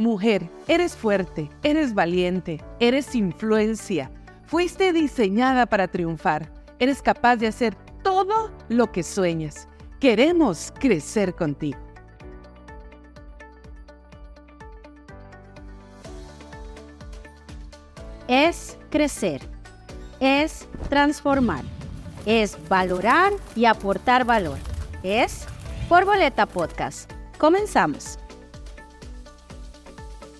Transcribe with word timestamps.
Mujer, 0.00 0.48
eres 0.66 0.96
fuerte, 0.96 1.50
eres 1.62 1.92
valiente, 1.92 2.64
eres 2.78 3.14
influencia. 3.14 4.10
Fuiste 4.46 4.94
diseñada 4.94 5.66
para 5.66 5.88
triunfar. 5.88 6.50
Eres 6.78 7.02
capaz 7.02 7.36
de 7.36 7.48
hacer 7.48 7.74
todo 8.02 8.50
lo 8.70 8.90
que 8.90 9.02
sueñas. 9.02 9.68
Queremos 10.00 10.72
crecer 10.80 11.34
contigo. 11.34 11.78
Es 18.26 18.78
crecer, 18.88 19.42
es 20.18 20.66
transformar, 20.88 21.64
es 22.24 22.56
valorar 22.70 23.34
y 23.54 23.66
aportar 23.66 24.24
valor. 24.24 24.56
Es 25.02 25.44
por 25.90 26.06
Boleta 26.06 26.46
Podcast. 26.46 27.12
Comenzamos. 27.36 28.19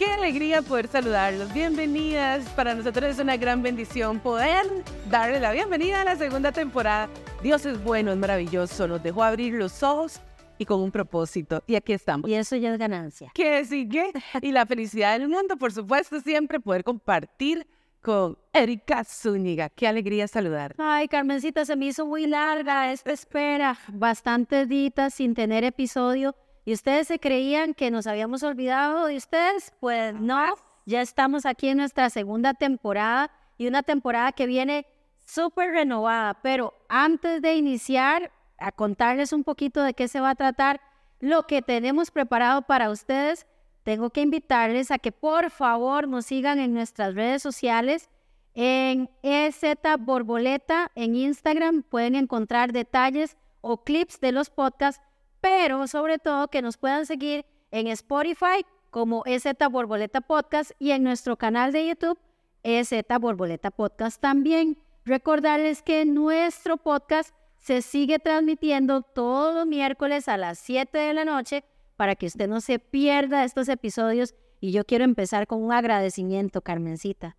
Qué 0.00 0.06
alegría 0.06 0.62
poder 0.62 0.88
saludarlos. 0.88 1.52
Bienvenidas. 1.52 2.48
Para 2.56 2.74
nosotros 2.74 3.04
es 3.04 3.18
una 3.18 3.36
gran 3.36 3.62
bendición 3.62 4.18
poder 4.18 4.64
darle 5.10 5.38
la 5.38 5.52
bienvenida 5.52 6.00
a 6.00 6.04
la 6.04 6.16
segunda 6.16 6.52
temporada. 6.52 7.10
Dios 7.42 7.66
es 7.66 7.84
bueno, 7.84 8.10
es 8.10 8.16
maravilloso. 8.16 8.88
Nos 8.88 9.02
dejó 9.02 9.22
abrir 9.22 9.52
los 9.52 9.82
ojos 9.82 10.22
y 10.56 10.64
con 10.64 10.80
un 10.80 10.90
propósito. 10.90 11.62
Y 11.66 11.74
aquí 11.74 11.92
estamos. 11.92 12.30
Y 12.30 12.32
eso 12.32 12.56
ya 12.56 12.72
es 12.72 12.78
ganancia. 12.78 13.30
¿Qué 13.34 13.62
sigue? 13.66 14.10
Y 14.40 14.52
la 14.52 14.64
felicidad 14.64 15.18
del 15.18 15.28
mundo, 15.28 15.58
por 15.58 15.70
supuesto, 15.70 16.18
siempre 16.20 16.60
poder 16.60 16.82
compartir 16.82 17.66
con 18.00 18.38
Erika 18.54 19.04
Zúñiga. 19.04 19.68
Qué 19.68 19.86
alegría 19.86 20.26
saludar. 20.28 20.74
Ay, 20.78 21.08
Carmencita, 21.08 21.66
se 21.66 21.76
me 21.76 21.84
hizo 21.84 22.06
muy 22.06 22.26
larga 22.26 22.90
esta 22.90 23.12
espera. 23.12 23.76
Bastantes 23.88 24.66
ditas 24.66 25.12
sin 25.12 25.34
tener 25.34 25.62
episodio 25.62 26.34
y 26.64 26.72
ustedes 26.72 27.08
se 27.08 27.18
creían 27.18 27.74
que 27.74 27.90
nos 27.90 28.06
habíamos 28.06 28.42
olvidado 28.42 29.06
de 29.06 29.16
ustedes, 29.16 29.72
pues 29.80 30.14
no, 30.14 30.54
ya 30.86 31.00
estamos 31.00 31.46
aquí 31.46 31.68
en 31.68 31.78
nuestra 31.78 32.10
segunda 32.10 32.54
temporada 32.54 33.30
y 33.56 33.66
una 33.66 33.82
temporada 33.82 34.32
que 34.32 34.46
viene 34.46 34.86
súper 35.20 35.70
renovada, 35.70 36.34
pero 36.42 36.74
antes 36.88 37.40
de 37.42 37.54
iniciar 37.54 38.32
a 38.58 38.72
contarles 38.72 39.32
un 39.32 39.44
poquito 39.44 39.82
de 39.82 39.94
qué 39.94 40.08
se 40.08 40.20
va 40.20 40.30
a 40.30 40.34
tratar, 40.34 40.80
lo 41.20 41.46
que 41.46 41.62
tenemos 41.62 42.10
preparado 42.10 42.62
para 42.62 42.90
ustedes, 42.90 43.46
tengo 43.82 44.10
que 44.10 44.20
invitarles 44.20 44.90
a 44.90 44.98
que 44.98 45.12
por 45.12 45.50
favor 45.50 46.08
nos 46.08 46.26
sigan 46.26 46.58
en 46.58 46.74
nuestras 46.74 47.14
redes 47.14 47.42
sociales. 47.42 48.08
En 48.54 49.08
EZ 49.22 49.62
Borboleta 50.00 50.90
en 50.94 51.14
Instagram 51.14 51.82
pueden 51.82 52.14
encontrar 52.14 52.72
detalles 52.72 53.36
o 53.60 53.84
clips 53.84 54.20
de 54.20 54.32
los 54.32 54.50
podcasts 54.50 55.02
pero 55.40 55.86
sobre 55.86 56.18
todo 56.18 56.48
que 56.48 56.62
nos 56.62 56.76
puedan 56.76 57.06
seguir 57.06 57.44
en 57.70 57.86
Spotify 57.88 58.64
como 58.90 59.22
EZ 59.26 59.44
Borboleta 59.70 60.20
Podcast 60.20 60.72
y 60.78 60.90
en 60.90 61.04
nuestro 61.04 61.36
canal 61.36 61.72
de 61.72 61.88
YouTube 61.88 62.18
EZ 62.62 62.92
Borboleta 63.20 63.70
Podcast 63.70 64.20
también. 64.20 64.78
Recordarles 65.04 65.82
que 65.82 66.04
nuestro 66.04 66.76
podcast 66.76 67.34
se 67.58 67.82
sigue 67.82 68.18
transmitiendo 68.18 69.02
todos 69.02 69.54
los 69.54 69.66
miércoles 69.66 70.28
a 70.28 70.36
las 70.36 70.58
7 70.58 70.96
de 70.96 71.14
la 71.14 71.24
noche 71.24 71.64
para 71.96 72.16
que 72.16 72.26
usted 72.26 72.48
no 72.48 72.60
se 72.60 72.78
pierda 72.78 73.44
estos 73.44 73.68
episodios. 73.68 74.34
Y 74.60 74.72
yo 74.72 74.84
quiero 74.84 75.04
empezar 75.04 75.46
con 75.46 75.62
un 75.62 75.72
agradecimiento, 75.72 76.60
Carmencita. 76.60 77.36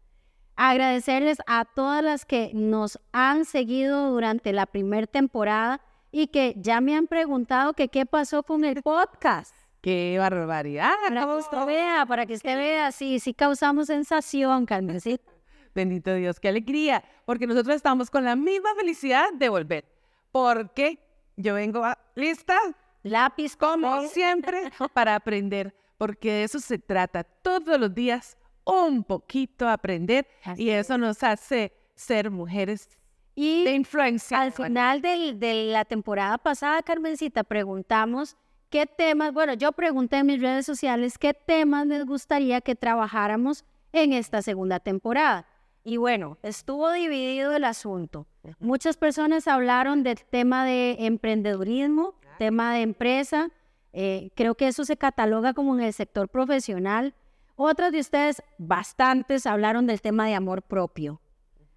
Agradecerles 0.56 1.38
a 1.48 1.66
todas 1.66 2.04
las 2.04 2.26
que 2.26 2.52
nos 2.54 3.00
han 3.12 3.46
seguido 3.46 4.12
durante 4.12 4.54
la 4.54 4.66
primera 4.66 5.08
temporada 5.08 5.82
y 6.12 6.28
que 6.28 6.54
ya 6.58 6.82
me 6.82 6.96
han 6.96 7.08
preguntado 7.08 7.74
que 7.74 7.88
qué 7.88 8.06
pasó 8.06 8.44
con 8.44 8.64
el 8.66 8.82
podcast. 8.82 9.56
¡Qué 9.82 10.18
barbaridad! 10.20 10.94
Para 11.08 11.26
que 11.26 11.34
usted 11.34 11.66
vea, 11.66 12.06
para 12.06 12.26
que 12.26 12.34
usted 12.36 12.56
vea, 12.56 12.92
sí, 12.92 13.20
sí 13.20 13.34
causamos 13.34 13.88
sensación, 13.88 14.66
Carmencita. 14.66 15.32
Bendito 15.74 16.14
Dios, 16.14 16.40
qué 16.40 16.50
alegría, 16.50 17.04
porque 17.26 17.48
nosotros 17.48 17.76
estamos 17.78 18.10
con 18.10 18.26
la 18.26 18.36
misma 18.36 18.76
felicidad 18.76 19.32
de 19.34 19.50
volver. 19.50 19.86
Porque 20.32 21.00
yo 21.38 21.56
vengo 21.56 21.84
a, 21.84 21.98
lista, 22.14 22.60
lápiz 23.04 23.56
como 23.56 24.02
siempre, 24.08 24.70
para 24.94 25.16
aprender, 25.16 25.74
porque 25.98 26.32
de 26.32 26.44
eso 26.44 26.60
se 26.60 26.78
trata 26.78 27.24
todos 27.24 27.80
los 27.80 27.94
días, 27.94 28.38
un 28.66 29.04
poquito 29.04 29.68
aprender, 29.68 30.28
y 30.58 30.70
eso 30.70 30.98
nos 30.98 31.24
hace 31.24 31.74
ser 31.96 32.30
mujeres 32.30 32.90
y 33.36 33.64
de 33.64 33.74
influencia. 33.74 34.42
Al 34.42 34.52
final 34.52 35.02
de 35.02 35.70
la 35.72 35.86
temporada 35.86 36.38
pasada, 36.38 36.82
Carmencita, 36.82 37.44
preguntamos 37.44 38.38
qué 38.70 38.86
temas, 38.86 39.34
bueno, 39.34 39.54
yo 39.54 39.72
pregunté 39.74 40.18
en 40.18 40.28
mis 40.28 40.42
redes 40.42 40.66
sociales 40.66 41.18
qué 41.18 41.34
temas 41.34 41.86
les 41.88 42.06
gustaría 42.06 42.62
que 42.62 42.76
trabajáramos 42.76 43.66
en 43.92 44.14
esta 44.14 44.42
segunda 44.42 44.80
temporada. 44.80 45.46
Y 45.84 45.98
bueno, 45.98 46.38
estuvo 46.44 46.92
dividido 46.92 47.54
el 47.54 47.64
asunto. 47.64 48.28
Muchas 48.60 48.98
personas 48.98 49.48
hablaron 49.48 50.04
del 50.04 50.24
tema 50.24 50.64
de 50.64 50.96
emprendedurismo, 51.00 52.16
tema 52.38 52.74
de 52.74 52.82
empresa. 52.82 53.50
Eh, 53.94 54.30
creo 54.36 54.56
que 54.56 54.68
eso 54.68 54.86
se 54.86 54.96
cataloga 54.96 55.54
como 55.54 55.74
en 55.76 55.82
el 55.82 55.94
sector 55.94 56.30
profesional. 56.30 57.16
Otras 57.56 57.92
de 57.92 58.00
ustedes, 58.00 58.42
bastantes, 58.58 59.46
hablaron 59.46 59.88
del 59.88 60.02
tema 60.02 60.28
de 60.28 60.36
amor 60.36 60.62
propio. 60.62 61.20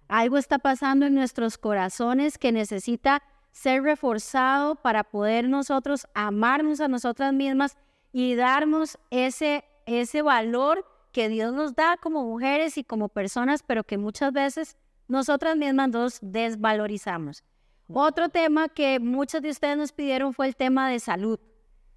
Algo 0.07 0.37
está 0.37 0.59
pasando 0.59 1.05
en 1.05 1.15
nuestros 1.15 1.57
corazones 1.57 2.37
que 2.37 2.51
necesita 2.51 3.23
ser 3.51 3.83
reforzado 3.83 4.75
para 4.75 5.03
poder 5.03 5.47
nosotros 5.47 6.07
amarnos 6.13 6.81
a 6.81 6.87
nosotras 6.87 7.33
mismas 7.33 7.77
y 8.11 8.35
darnos 8.35 8.97
ese, 9.09 9.63
ese 9.85 10.21
valor 10.21 10.85
que 11.11 11.29
Dios 11.29 11.53
nos 11.53 11.73
da 11.75 11.97
como 11.97 12.23
mujeres 12.23 12.77
y 12.77 12.83
como 12.83 13.09
personas, 13.09 13.63
pero 13.63 13.83
que 13.83 13.97
muchas 13.97 14.33
veces 14.33 14.77
nosotras 15.07 15.55
mismas 15.55 15.89
nos 15.89 16.19
desvalorizamos. 16.21 17.43
Otro 17.87 18.29
tema 18.29 18.67
que 18.67 18.99
muchos 18.99 19.41
de 19.41 19.49
ustedes 19.49 19.77
nos 19.77 19.91
pidieron 19.91 20.33
fue 20.33 20.47
el 20.47 20.55
tema 20.55 20.89
de 20.89 20.99
salud, 20.99 21.39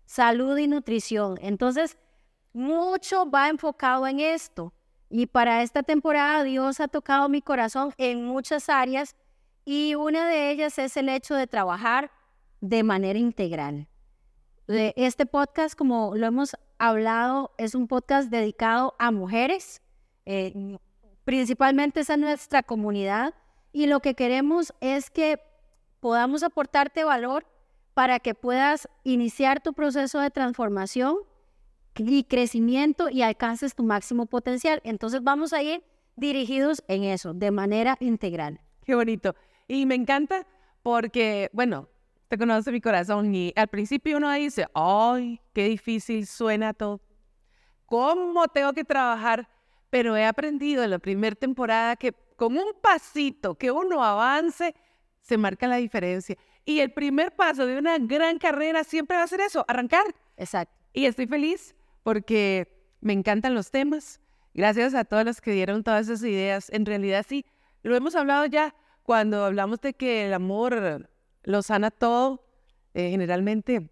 salud 0.05 0.57
y 0.59 0.69
nutrición. 0.69 1.39
Entonces, 1.41 1.97
mucho 2.53 3.31
va 3.31 3.49
enfocado 3.49 4.07
en 4.07 4.21
esto. 4.21 4.73
Y 5.11 5.27
para 5.27 5.63
esta 5.63 5.83
temporada 5.83 6.43
Dios 6.45 6.81
ha 6.81 6.89
tocado 6.89 7.29
mi 7.29 7.41
corazón 7.41 7.95
en 7.97 8.25
muchas 8.25 8.69
áreas 8.69 9.17
y 9.65 9.95
una 9.95 10.29
de 10.29 10.51
ellas 10.51 10.79
es 10.79 10.97
el 10.97 11.09
hecho 11.09 11.35
de 11.35 11.47
trabajar 11.47 12.11
de 12.61 12.83
manera 12.83 13.19
integral. 13.19 13.89
Este 14.67 15.25
podcast, 15.25 15.75
como 15.75 16.15
lo 16.15 16.27
hemos 16.27 16.57
hablado, 16.79 17.53
es 17.57 17.75
un 17.75 17.89
podcast 17.89 18.31
dedicado 18.31 18.95
a 18.99 19.11
mujeres, 19.11 19.81
eh, 20.27 20.79
principalmente 21.25 22.01
es 22.01 22.11
a 22.11 22.19
nuestra 22.19 22.63
comunidad 22.63 23.35
y 23.73 23.87
lo 23.87 24.01
que 24.01 24.15
queremos 24.15 24.75
es 24.81 25.09
que 25.09 25.41
podamos 26.01 26.43
aportarte 26.43 27.05
valor 27.05 27.47
para 27.95 28.21
que 28.21 28.35
puedas 28.35 28.89
iniciar 29.05 29.63
tu 29.63 29.73
proceso 29.73 30.21
de 30.21 30.31
transformación 30.31 31.17
y 31.99 32.25
crecimiento 32.25 33.09
y 33.11 33.23
alcances 33.23 33.75
tu 33.75 33.83
máximo 33.83 34.27
potencial. 34.27 34.81
Entonces 34.85 35.23
vamos 35.23 35.53
a 35.53 35.63
ir 35.63 35.83
dirigidos 36.17 36.83
en 36.89 37.05
eso, 37.05 37.35
de 37.35 37.51
manera 37.51 37.97
integral. 38.01 38.61
Qué 38.85 38.95
bonito. 38.95 39.35
Y 39.67 39.87
me 39.87 39.95
encanta 39.95 40.47
porque, 40.83 41.51
bueno, 41.53 41.89
te 42.29 42.39
conoce 42.39 42.73
mi 42.73 42.81
corazón 42.81 43.35
y 43.35 43.53
al 43.57 43.69
principio 43.69 44.17
uno 44.17 44.33
dice, 44.33 44.67
ay, 44.75 45.41
qué 45.53 45.65
difícil 45.65 46.27
suena 46.27 46.75
todo. 46.75 47.01
¿Cómo 47.87 48.47
tengo 48.49 48.73
que 48.73 48.85
trabajar? 48.85 49.49
Pero 49.91 50.17
he 50.17 50.25
aprendido 50.25 50.85
en 50.85 50.91
la 50.91 50.99
primera 50.99 51.35
temporada 51.35 51.97
que 51.97 52.13
con 52.37 52.57
un 52.57 52.73
pasito 52.81 53.55
que 53.57 53.71
uno 53.71 54.03
avance, 54.05 54.75
se 55.21 55.37
marca 55.37 55.67
la 55.67 55.77
diferencia. 55.77 56.37
Y 56.65 56.81
el 56.81 56.93
primer 56.93 57.35
paso 57.35 57.67
de 57.67 57.79
una 57.79 57.99
gran 57.99 58.39
carrera 58.39 58.85
siempre 58.85 59.17
va 59.17 59.23
a 59.23 59.27
ser 59.27 59.41
eso, 59.41 59.65
arrancar. 59.67 60.05
Exacto. 60.37 60.75
Y 60.93 61.07
estoy 61.07 61.27
feliz 61.27 61.75
porque 62.03 62.69
me 63.01 63.13
encantan 63.13 63.55
los 63.55 63.71
temas. 63.71 64.21
Gracias 64.55 64.95
a 64.95 65.05
todos 65.05 65.25
los 65.25 65.41
que 65.41 65.53
dieron 65.53 65.85
todas 65.85 66.09
esas 66.09 66.23
ideas. 66.23 66.71
En 66.71 66.87
realidad 66.87 67.25
sí, 67.29 67.45
lo 67.83 67.95
hemos 67.95 68.15
hablado 68.15 68.47
ya 68.47 68.75
cuando 69.03 69.45
hablamos 69.45 69.81
de 69.81 69.95
que 69.95 70.27
el 70.27 70.35
amor 70.35 71.09
lo 71.45 71.63
sana 71.63 71.91
todo. 71.91 72.45
Eh, 72.95 73.11
generalmente, 73.11 73.91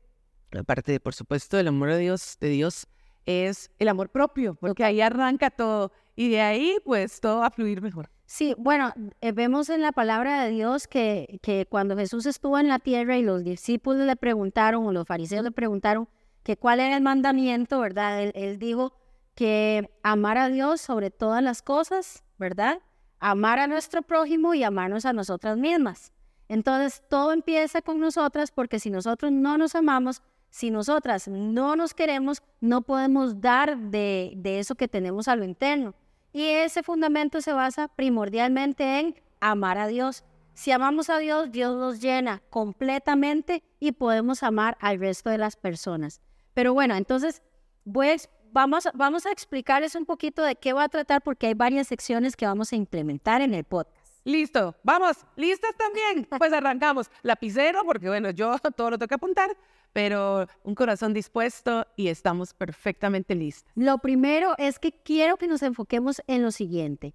aparte 0.59 0.99
por 1.01 1.15
supuesto, 1.15 1.59
el 1.59 1.69
amor 1.69 1.91
de 1.91 1.99
Dios, 1.99 2.37
de 2.41 2.49
Dios, 2.49 2.89
es 3.27 3.71
el 3.79 3.89
amor 3.89 4.11
propio, 4.11 4.55
porque 4.55 4.85
ahí 4.85 5.01
arranca 5.01 5.51
todo 5.51 5.93
y 6.15 6.31
de 6.31 6.41
ahí 6.41 6.77
pues 6.85 7.21
todo 7.21 7.41
va 7.41 7.47
a 7.47 7.51
fluir 7.51 7.83
mejor. 7.83 8.11
Sí, 8.25 8.55
bueno, 8.59 8.93
eh, 9.21 9.31
vemos 9.31 9.69
en 9.69 9.83
la 9.83 9.93
palabra 9.93 10.43
de 10.43 10.51
Dios 10.51 10.89
que, 10.89 11.39
que 11.43 11.67
cuando 11.67 11.97
Jesús 11.97 12.27
estuvo 12.27 12.59
en 12.59 12.67
la 12.67 12.81
tierra 12.81 13.17
y 13.17 13.23
los 13.23 13.45
discípulos 13.45 14.05
le 14.05 14.17
preguntaron 14.17 14.85
o 14.85 14.93
los 14.93 15.07
fariseos 15.07 15.45
le 15.45 15.53
preguntaron, 15.53 16.09
que 16.47 16.57
cuál 16.57 16.79
era 16.79 16.95
el 16.95 17.03
mandamiento, 17.03 17.81
¿verdad? 17.81 18.23
Él, 18.23 18.61
dijo 18.61 18.93
que 19.35 19.91
amar 20.05 20.39
a 20.39 20.49
Dios 20.49 20.81
sobre 20.81 21.11
todas 21.11 21.43
las 21.43 21.61
cosas, 21.61 22.23
¿verdad? 22.39 22.79
Amar 23.19 23.59
a 23.59 23.67
nuestro 23.67 24.03
prójimo 24.03 24.55
y 24.55 24.63
amarnos 24.63 25.07
a 25.07 25.13
nosotras 25.13 25.59
mismas. 25.59 26.13
Entonces, 26.49 27.03
todo 27.11 27.33
empieza 27.33 27.83
con 27.83 27.99
nosotras 27.99 28.53
porque 28.53 28.79
si 28.79 28.91
nosotros 28.91 29.33
no 29.33 29.59
nos 29.59 29.75
amamos, 29.75 30.23
si 30.49 30.71
nosotras 30.71 31.27
no 31.27 31.75
nos 31.75 31.95
queremos, 31.95 32.41
no 32.61 32.83
podemos 32.83 33.41
dar 33.41 33.77
de, 33.77 34.35
de 34.37 34.61
eso 34.61 34.77
que 34.77 34.87
tenemos 34.87 35.27
a 35.27 35.35
lo 35.35 35.43
interno. 35.43 35.97
Y 36.33 36.45
ese 36.45 36.85
fundamento 36.85 37.41
se 37.41 37.55
basa 37.55 37.89
primordialmente 37.89 39.01
en 39.01 39.17
amar 39.41 39.79
a 39.79 39.89
Dios. 39.89 40.23
Si 40.55 40.71
amamos 40.71 41.11
a 41.11 41.19
Dios, 41.19 41.51
Dios 41.51 41.77
nos 41.77 42.01
llena 42.01 42.41
completamente 42.51 43.65
y 43.81 43.91
podemos 43.91 44.45
amar 44.45 44.79
al 44.81 45.01
resto 45.01 45.31
de 45.31 45.39
las 45.39 45.57
personas. 45.57 46.21
Pero 46.57 46.73
bueno, 46.73 46.97
entonces 46.97 47.43
voy 47.85 48.09
a, 48.09 48.17
vamos, 48.51 48.89
vamos 48.95 49.27
a 49.27 49.31
explicarles 49.31 49.95
un 49.95 50.07
poquito 50.07 50.43
de 50.43 50.57
qué 50.57 50.73
va 50.73 50.85
a 50.85 50.89
tratar 50.89 51.21
porque 51.21 51.49
hay 51.49 51.53
varias 51.53 51.87
secciones 51.87 52.35
que 52.35 52.47
vamos 52.47 52.73
a 52.73 52.77
implementar 52.77 53.43
en 53.43 53.53
el 53.53 53.65
podcast. 53.65 54.23
Listo, 54.25 54.75
vamos, 54.83 55.19
listas 55.37 55.73
también. 55.77 56.27
Pues 56.39 56.55
arrancamos. 56.55 57.11
Lapicero, 57.21 57.83
porque 57.85 58.09
bueno, 58.09 58.31
yo 58.31 58.57
todo 58.77 58.89
lo 58.89 58.99
tengo 58.99 59.09
que 59.09 59.15
apuntar, 59.17 59.55
pero 59.93 60.47
un 60.63 60.75
corazón 60.75 61.13
dispuesto 61.13 61.87
y 61.95 62.09
estamos 62.09 62.55
perfectamente 62.55 63.35
listos. 63.35 63.71
Lo 63.75 63.99
primero 63.99 64.55
es 64.57 64.79
que 64.79 64.93
quiero 64.93 65.37
que 65.37 65.49
nos 65.49 65.63
enfoquemos 65.63 66.23
en 66.27 66.43
lo 66.43 66.53
siguiente. 66.53 67.15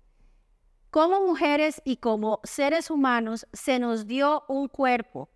Como 0.92 1.20
mujeres 1.20 1.82
y 1.84 1.98
como 1.98 2.42
seres 2.44 2.92
humanos 2.92 3.48
se 3.54 3.80
nos 3.80 4.06
dio 4.06 4.44
un 4.48 4.68
cuerpo. 4.68 5.30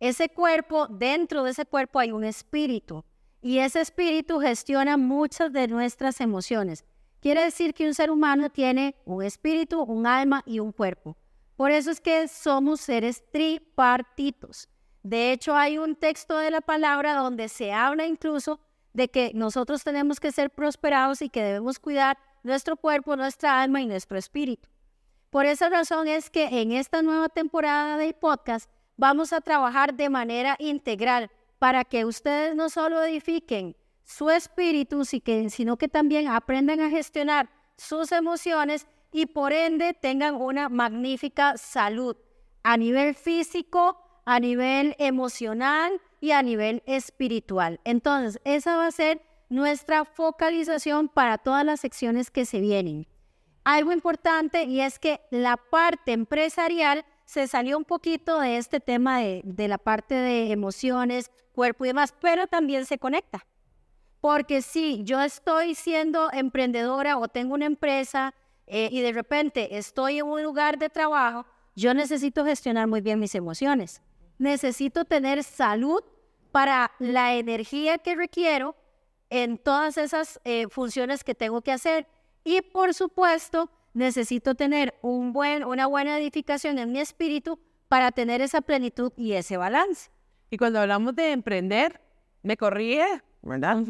Ese 0.00 0.28
cuerpo, 0.28 0.86
dentro 0.88 1.44
de 1.44 1.52
ese 1.52 1.64
cuerpo 1.64 1.98
hay 1.98 2.12
un 2.12 2.24
espíritu 2.24 3.06
y 3.40 3.58
ese 3.58 3.80
espíritu 3.80 4.40
gestiona 4.40 4.96
muchas 4.96 5.52
de 5.52 5.68
nuestras 5.68 6.20
emociones. 6.20 6.84
Quiere 7.20 7.42
decir 7.42 7.74
que 7.74 7.86
un 7.86 7.94
ser 7.94 8.10
humano 8.10 8.50
tiene 8.50 8.94
un 9.04 9.22
espíritu, 9.22 9.82
un 9.82 10.06
alma 10.06 10.42
y 10.46 10.60
un 10.60 10.72
cuerpo. 10.72 11.16
Por 11.56 11.70
eso 11.70 11.90
es 11.90 12.00
que 12.00 12.28
somos 12.28 12.80
seres 12.80 13.24
tripartitos. 13.32 14.68
De 15.02 15.32
hecho, 15.32 15.56
hay 15.56 15.78
un 15.78 15.96
texto 15.96 16.38
de 16.38 16.50
la 16.50 16.60
palabra 16.60 17.14
donde 17.14 17.48
se 17.48 17.72
habla 17.72 18.06
incluso 18.06 18.60
de 18.92 19.08
que 19.08 19.32
nosotros 19.34 19.82
tenemos 19.82 20.20
que 20.20 20.32
ser 20.32 20.50
prosperados 20.50 21.22
y 21.22 21.28
que 21.28 21.42
debemos 21.42 21.78
cuidar 21.78 22.18
nuestro 22.42 22.76
cuerpo, 22.76 23.16
nuestra 23.16 23.60
alma 23.60 23.80
y 23.80 23.86
nuestro 23.86 24.18
espíritu. 24.18 24.68
Por 25.30 25.46
esa 25.46 25.68
razón 25.68 26.08
es 26.08 26.30
que 26.30 26.60
en 26.60 26.72
esta 26.72 27.02
nueva 27.02 27.28
temporada 27.28 27.96
del 27.96 28.14
podcast 28.14 28.70
vamos 28.96 29.32
a 29.32 29.40
trabajar 29.40 29.94
de 29.94 30.08
manera 30.08 30.56
integral 30.58 31.30
para 31.58 31.84
que 31.84 32.04
ustedes 32.04 32.54
no 32.54 32.70
solo 32.70 33.02
edifiquen 33.02 33.76
su 34.04 34.30
espíritu, 34.30 35.04
sino 35.04 35.76
que 35.76 35.88
también 35.88 36.28
aprendan 36.28 36.80
a 36.80 36.90
gestionar 36.90 37.50
sus 37.76 38.10
emociones 38.12 38.86
y 39.12 39.26
por 39.26 39.52
ende 39.52 39.94
tengan 39.94 40.34
una 40.34 40.68
magnífica 40.68 41.56
salud 41.56 42.16
a 42.62 42.76
nivel 42.76 43.14
físico, 43.14 43.98
a 44.24 44.40
nivel 44.40 44.94
emocional 44.98 46.00
y 46.20 46.32
a 46.32 46.42
nivel 46.42 46.82
espiritual. 46.86 47.80
Entonces, 47.84 48.40
esa 48.44 48.76
va 48.76 48.86
a 48.86 48.92
ser 48.92 49.22
nuestra 49.48 50.04
focalización 50.04 51.08
para 51.08 51.38
todas 51.38 51.64
las 51.64 51.80
secciones 51.80 52.30
que 52.30 52.44
se 52.44 52.60
vienen. 52.60 53.06
Algo 53.64 53.92
importante 53.92 54.64
y 54.64 54.80
es 54.80 54.98
que 54.98 55.20
la 55.30 55.56
parte 55.56 56.12
empresarial 56.12 57.04
se 57.24 57.46
salió 57.46 57.76
un 57.76 57.84
poquito 57.84 58.40
de 58.40 58.56
este 58.56 58.80
tema 58.80 59.18
de, 59.20 59.42
de 59.44 59.68
la 59.68 59.76
parte 59.78 60.14
de 60.14 60.50
emociones, 60.50 61.30
cuerpo 61.58 61.84
y 61.84 61.88
demás, 61.88 62.14
pero 62.20 62.46
también 62.46 62.86
se 62.86 62.98
conecta. 62.98 63.44
Porque 64.20 64.62
si 64.62 65.02
yo 65.02 65.20
estoy 65.20 65.74
siendo 65.74 66.30
emprendedora 66.32 67.18
o 67.18 67.26
tengo 67.26 67.54
una 67.54 67.66
empresa 67.66 68.32
eh, 68.68 68.88
y 68.92 69.00
de 69.00 69.12
repente 69.12 69.76
estoy 69.76 70.18
en 70.18 70.26
un 70.26 70.40
lugar 70.40 70.78
de 70.78 70.88
trabajo, 70.88 71.44
yo 71.74 71.94
necesito 71.94 72.44
gestionar 72.44 72.86
muy 72.86 73.00
bien 73.00 73.18
mis 73.18 73.34
emociones. 73.34 74.00
Necesito 74.38 75.04
tener 75.04 75.42
salud 75.42 76.00
para 76.52 76.92
la 77.00 77.34
energía 77.34 77.98
que 77.98 78.14
requiero 78.14 78.76
en 79.28 79.58
todas 79.58 79.98
esas 79.98 80.40
eh, 80.44 80.68
funciones 80.68 81.24
que 81.24 81.34
tengo 81.34 81.60
que 81.62 81.72
hacer. 81.72 82.06
Y 82.44 82.60
por 82.62 82.94
supuesto, 82.94 83.68
necesito 83.94 84.54
tener 84.54 84.94
un 85.02 85.32
buen, 85.32 85.64
una 85.64 85.88
buena 85.88 86.18
edificación 86.20 86.78
en 86.78 86.92
mi 86.92 87.00
espíritu 87.00 87.58
para 87.88 88.12
tener 88.12 88.42
esa 88.42 88.60
plenitud 88.60 89.12
y 89.16 89.32
ese 89.32 89.56
balance. 89.56 90.08
Y 90.50 90.56
cuando 90.56 90.80
hablamos 90.80 91.14
de 91.14 91.32
emprender, 91.32 92.00
me 92.42 92.56
corrí 92.56 92.98
¿verdad? 93.42 93.84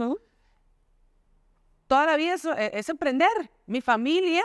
Toda 1.86 2.06
la 2.06 2.16
vida 2.16 2.34
e, 2.56 2.70
es, 2.74 2.88
emprender. 2.88 3.50
Mi 3.66 3.80
familia 3.80 4.42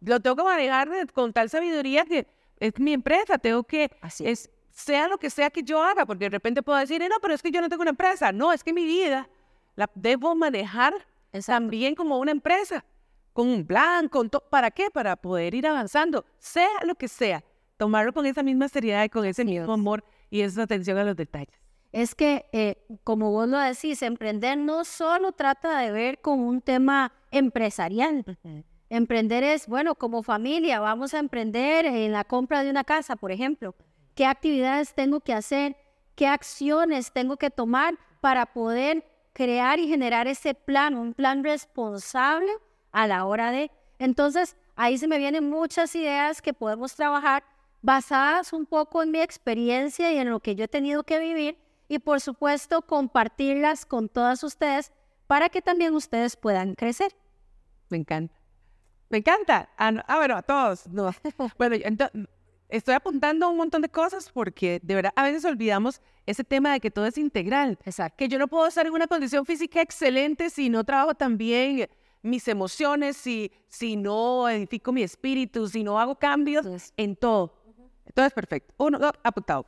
lo 0.00 0.20
tengo 0.20 0.36
que 0.36 0.42
manejar 0.44 0.88
con 1.12 1.32
tal 1.32 1.50
sabiduría 1.50 2.04
que 2.04 2.26
es 2.58 2.78
mi 2.78 2.92
empresa. 2.92 3.38
Tengo 3.38 3.62
que, 3.62 3.90
es, 4.20 4.50
sea 4.70 5.08
lo 5.08 5.18
que 5.18 5.30
sea 5.30 5.50
que 5.50 5.62
yo 5.62 5.82
haga, 5.82 6.06
porque 6.06 6.24
de 6.24 6.30
repente 6.30 6.62
puedo 6.62 6.78
decir, 6.78 7.00
no, 7.08 7.16
pero 7.20 7.34
es 7.34 7.42
que 7.42 7.50
yo 7.50 7.60
no 7.60 7.68
tengo 7.68 7.82
una 7.82 7.90
empresa. 7.90 8.32
No, 8.32 8.52
es 8.52 8.64
que 8.64 8.72
mi 8.72 8.84
vida 8.84 9.28
la 9.76 9.90
debo 9.94 10.34
manejar 10.34 10.94
también 11.46 11.94
como 11.94 12.18
una 12.18 12.32
empresa, 12.32 12.84
con 13.32 13.48
un 13.48 13.66
plan, 13.66 14.08
con 14.08 14.30
¿para 14.50 14.70
qué? 14.70 14.90
Para 14.90 15.14
poder 15.14 15.54
ir 15.54 15.66
avanzando, 15.66 16.24
sea 16.38 16.68
lo 16.84 16.94
que 16.94 17.06
sea, 17.06 17.44
tomarlo 17.76 18.12
con 18.12 18.26
esa 18.26 18.42
misma 18.42 18.68
seriedad 18.68 19.04
y 19.04 19.08
con 19.08 19.24
ese 19.24 19.44
mismo 19.44 19.74
amor 19.74 20.02
y 20.30 20.40
esa 20.42 20.62
atención 20.62 20.98
a 20.98 21.04
los 21.04 21.16
detalles 21.16 21.58
es 21.92 22.14
que, 22.14 22.46
eh, 22.52 22.86
como 23.04 23.30
vos 23.30 23.48
lo 23.48 23.58
decís, 23.58 24.02
emprender 24.02 24.58
no 24.58 24.84
solo 24.84 25.32
trata 25.32 25.78
de 25.78 25.90
ver 25.90 26.20
con 26.20 26.40
un 26.40 26.60
tema 26.60 27.12
empresarial. 27.30 28.24
Emprender 28.90 29.44
es, 29.44 29.66
bueno, 29.66 29.94
como 29.94 30.22
familia, 30.22 30.80
vamos 30.80 31.14
a 31.14 31.18
emprender 31.18 31.86
en 31.86 32.12
la 32.12 32.24
compra 32.24 32.62
de 32.62 32.70
una 32.70 32.84
casa, 32.84 33.16
por 33.16 33.32
ejemplo. 33.32 33.74
¿Qué 34.14 34.26
actividades 34.26 34.94
tengo 34.94 35.20
que 35.20 35.32
hacer? 35.32 35.76
¿Qué 36.14 36.26
acciones 36.26 37.12
tengo 37.12 37.36
que 37.36 37.50
tomar 37.50 37.98
para 38.20 38.46
poder 38.46 39.04
crear 39.32 39.78
y 39.78 39.88
generar 39.88 40.26
ese 40.26 40.54
plan, 40.54 40.94
un 40.94 41.14
plan 41.14 41.44
responsable 41.44 42.50
a 42.92 43.06
la 43.06 43.24
hora 43.24 43.50
de... 43.50 43.70
Entonces, 43.98 44.56
ahí 44.74 44.98
se 44.98 45.08
me 45.08 45.18
vienen 45.18 45.48
muchas 45.48 45.94
ideas 45.94 46.42
que 46.42 46.52
podemos 46.52 46.94
trabajar 46.96 47.44
basadas 47.88 48.52
un 48.52 48.66
poco 48.66 49.02
en 49.02 49.10
mi 49.10 49.18
experiencia 49.18 50.12
y 50.12 50.18
en 50.18 50.28
lo 50.28 50.40
que 50.40 50.54
yo 50.54 50.64
he 50.64 50.68
tenido 50.68 51.04
que 51.04 51.18
vivir 51.18 51.56
y 51.88 52.00
por 52.00 52.20
supuesto 52.20 52.82
compartirlas 52.82 53.86
con 53.86 54.10
todas 54.10 54.44
ustedes 54.44 54.92
para 55.26 55.48
que 55.48 55.62
también 55.62 55.94
ustedes 55.94 56.36
puedan 56.36 56.74
crecer. 56.74 57.16
Me 57.88 57.96
encanta. 57.96 58.34
Me 59.08 59.18
encanta. 59.18 59.70
Ah, 59.78 60.04
ah 60.06 60.16
bueno, 60.18 60.36
a 60.36 60.42
todos. 60.42 60.84
bueno, 61.58 61.76
estoy 62.68 62.94
apuntando 62.94 63.48
un 63.48 63.56
montón 63.56 63.80
de 63.80 63.88
cosas 63.88 64.30
porque 64.30 64.80
de 64.82 64.94
verdad 64.94 65.12
a 65.16 65.22
veces 65.22 65.46
olvidamos 65.46 66.02
ese 66.26 66.44
tema 66.44 66.74
de 66.74 66.80
que 66.80 66.90
todo 66.90 67.06
es 67.06 67.16
integral. 67.16 67.78
Exacto. 67.86 68.16
Que 68.18 68.28
yo 68.28 68.38
no 68.38 68.48
puedo 68.48 68.66
estar 68.66 68.86
en 68.86 68.92
una 68.92 69.06
condición 69.06 69.46
física 69.46 69.80
excelente 69.80 70.50
si 70.50 70.68
no 70.68 70.84
trabajo 70.84 71.14
también 71.14 71.88
mis 72.20 72.48
emociones, 72.48 73.16
si, 73.16 73.50
si 73.66 73.96
no 73.96 74.46
edifico 74.46 74.92
mi 74.92 75.02
espíritu, 75.02 75.68
si 75.68 75.82
no 75.82 75.98
hago 75.98 76.16
cambios 76.18 76.92
en 76.98 77.16
todo. 77.16 77.57
Entonces, 78.18 78.34
perfecto. 78.34 78.74
Uno, 78.78 78.98
dos, 78.98 79.12
apuntado. 79.22 79.64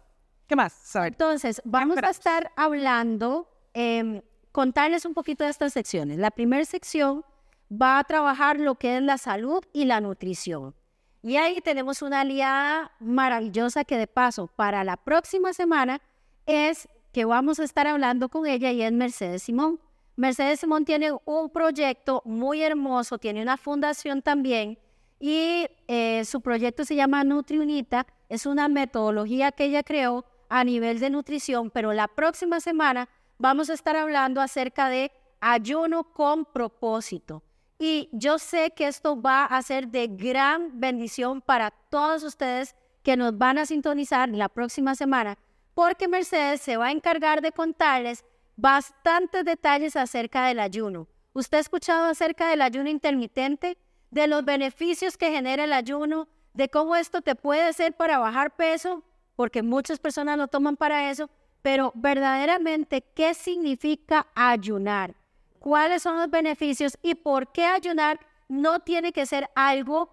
¿Qué 0.49 0.57
más? 0.57 0.97
Entonces, 0.97 1.63
vamos 1.65 1.97
a 1.99 2.11
estar 2.11 2.51
hablando, 2.57 3.49
eh, 3.75 4.23
contarles 4.51 5.05
un 5.05 5.15
poquito 5.15 5.45
de 5.45 5.51
estas 5.51 5.73
secciones. 5.73 6.19
La 6.19 6.33
primera 6.33 6.65
sección 6.65 7.25
va 7.71 8.01
a 8.01 8.05
trabajar 8.05 8.59
lo 8.59 8.75
que 8.75 8.97
es 8.97 9.03
la 9.05 9.19
salud 9.19 9.63
y 9.73 9.85
la 9.85 10.01
nutrición. 10.01 10.75
Y 11.23 11.37
ahí 11.37 11.61
tenemos 11.61 12.03
una 12.03 12.23
aliada 12.23 12.91
maravillosa 12.99 13.85
que 13.85 13.97
de 13.97 14.09
paso 14.09 14.49
para 14.49 14.83
la 14.83 14.97
próxima 14.97 15.53
semana 15.53 16.01
es 16.45 16.89
que 17.13 17.25
vamos 17.25 17.61
a 17.61 17.65
estar 17.65 17.87
hablando 17.87 18.29
con 18.31 18.49
ella 18.49 18.73
y 18.73 18.83
es 18.83 18.91
Mercedes 18.91 19.45
Simón. 19.45 19.79
Mercedes 20.17 20.59
Simón 20.59 20.85
tiene 20.85 21.13
un 21.25 21.51
proyecto 21.51 22.21
muy 22.25 22.63
hermoso, 22.63 23.17
tiene 23.17 23.43
una 23.43 23.57
fundación 23.57 24.23
también 24.23 24.77
y 25.21 25.67
eh, 25.87 26.25
su 26.25 26.41
proyecto 26.41 26.85
se 26.85 26.97
llama 26.97 27.23
NutriUnita. 27.23 28.07
Es 28.31 28.47
una 28.47 28.69
metodología 28.69 29.53
que 29.53 29.67
ella 29.67 29.83
creó 29.83 30.25
a 30.49 30.65
nivel 30.65 30.99
de 30.99 31.11
nutrición, 31.11 31.71
pero 31.71 31.93
la 31.93 32.09
próxima 32.09 32.59
semana 32.59 33.09
vamos 33.39 33.69
a 33.69 33.75
estar 33.75 33.95
hablando 33.97 34.41
acerca 34.41 34.89
de 34.89 35.13
ayuno 35.41 36.05
con 36.05 36.47
propósito. 36.47 37.43
Y 37.79 38.09
yo 38.13 38.39
sé 38.39 38.73
que 38.75 38.89
esto 38.89 39.21
va 39.21 39.45
a 39.45 39.63
ser 39.63 39.89
de 39.89 40.09
gran 40.09 40.81
bendición 40.81 41.41
para 41.41 41.71
todos 41.71 42.23
ustedes 42.25 42.75
que 43.03 43.17
nos 43.17 43.37
van 43.37 43.59
a 43.59 43.67
sintonizar 43.67 44.29
la 44.31 44.49
próxima 44.49 44.95
semana, 44.95 45.39
porque 45.75 46.09
Mercedes 46.09 46.61
se 46.61 46.77
va 46.77 46.87
a 46.87 46.93
encargar 46.93 47.41
de 47.41 47.53
contarles 47.53 48.25
bastantes 48.57 49.45
detalles 49.45 49.97
acerca 49.97 50.47
del 50.47 50.61
ayuno. 50.61 51.09
¿Usted 51.33 51.59
ha 51.59 51.61
escuchado 51.61 52.07
acerca 52.07 52.49
del 52.49 52.61
ayuno 52.61 52.91
intermitente? 52.91 53.79
De 54.11 54.27
los 54.27 54.45
beneficios 54.45 55.17
que 55.17 55.31
genera 55.31 55.65
el 55.65 55.73
ayuno, 55.73 56.29
de 56.55 56.69
cómo 56.69 56.97
esto 56.97 57.23
te 57.23 57.35
puede 57.35 57.73
ser 57.73 57.95
para 57.95 58.19
bajar 58.19 58.57
peso, 58.57 59.05
porque 59.37 59.63
muchas 59.63 59.99
personas 59.99 60.37
lo 60.37 60.49
toman 60.49 60.77
para 60.77 61.11
eso, 61.11 61.31
pero 61.63 61.93
verdaderamente, 61.95 63.03
¿qué 63.15 63.35
significa 63.35 64.27
ayunar? 64.35 65.15
¿Cuáles 65.59 66.03
son 66.03 66.17
los 66.17 66.31
beneficios 66.31 66.99
y 67.03 67.15
por 67.15 67.53
qué 67.53 67.67
ayunar 67.67 68.19
no 68.49 68.81
tiene 68.81 69.13
que 69.13 69.27
ser 69.27 69.49
algo 69.55 70.11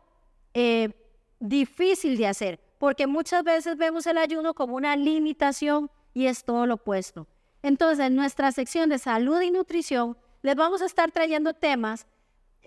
eh, 0.53 0.91
difícil 1.39 2.17
de 2.17 2.27
hacer? 2.27 2.59
Porque 2.77 3.07
muchas 3.07 3.43
veces 3.43 3.77
vemos 3.77 4.05
el 4.07 4.17
ayuno 4.17 4.53
como 4.53 4.75
una 4.75 4.95
limitación 4.95 5.89
y 6.13 6.27
es 6.27 6.43
todo 6.43 6.65
lo 6.65 6.75
opuesto. 6.75 7.27
Entonces, 7.63 8.05
en 8.05 8.15
nuestra 8.15 8.51
sección 8.51 8.89
de 8.89 8.99
salud 8.99 9.41
y 9.41 9.51
nutrición, 9.51 10.17
les 10.41 10.55
vamos 10.55 10.81
a 10.81 10.85
estar 10.85 11.11
trayendo 11.11 11.53
temas 11.53 12.07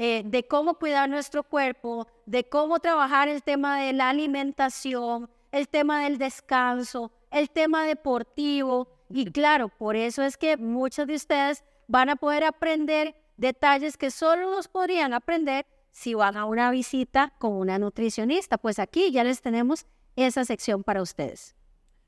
eh, 0.03 0.23
de 0.25 0.47
cómo 0.47 0.77
cuidar 0.79 1.11
nuestro 1.11 1.43
cuerpo, 1.43 2.09
de 2.25 2.49
cómo 2.49 2.79
trabajar 2.81 3.29
el 3.29 3.43
tema 3.43 3.83
de 3.83 3.93
la 3.93 4.09
alimentación, 4.09 5.29
el 5.53 5.69
tema 5.69 6.05
del 6.05 6.17
descanso, 6.17 7.13
el 7.31 7.51
tema 7.51 7.85
deportivo. 7.85 8.89
Y 9.11 9.31
claro, 9.31 9.69
por 9.69 9.97
eso 9.97 10.23
es 10.23 10.39
que 10.39 10.57
muchos 10.57 11.07
de 11.07 11.17
ustedes 11.17 11.65
van 11.87 12.09
a 12.09 12.17
poder 12.17 12.45
aprender 12.45 13.15
detalles 13.37 13.99
que 13.99 14.11
solo 14.11 14.51
los 14.51 14.69
podrían 14.69 15.13
aprender 15.13 15.67
si 15.91 16.15
van 16.15 16.39
a 16.39 16.47
una 16.47 16.71
visita 16.71 17.35
con 17.39 17.53
una 17.53 17.79
nutricionista. 17.79 18.57
Pues 18.57 18.79
aquí 18.79 19.13
ya 19.13 19.23
les 19.23 19.43
tenemos 19.43 19.85
esa 20.17 20.47
sección 20.47 20.83
para 20.83 21.03
ustedes. 21.03 21.55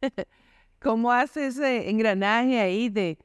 ¿Cómo 0.80 1.12
hace 1.12 1.48
ese 1.48 1.90
engranaje 1.90 2.58
ahí 2.58 2.88
de 2.88 3.18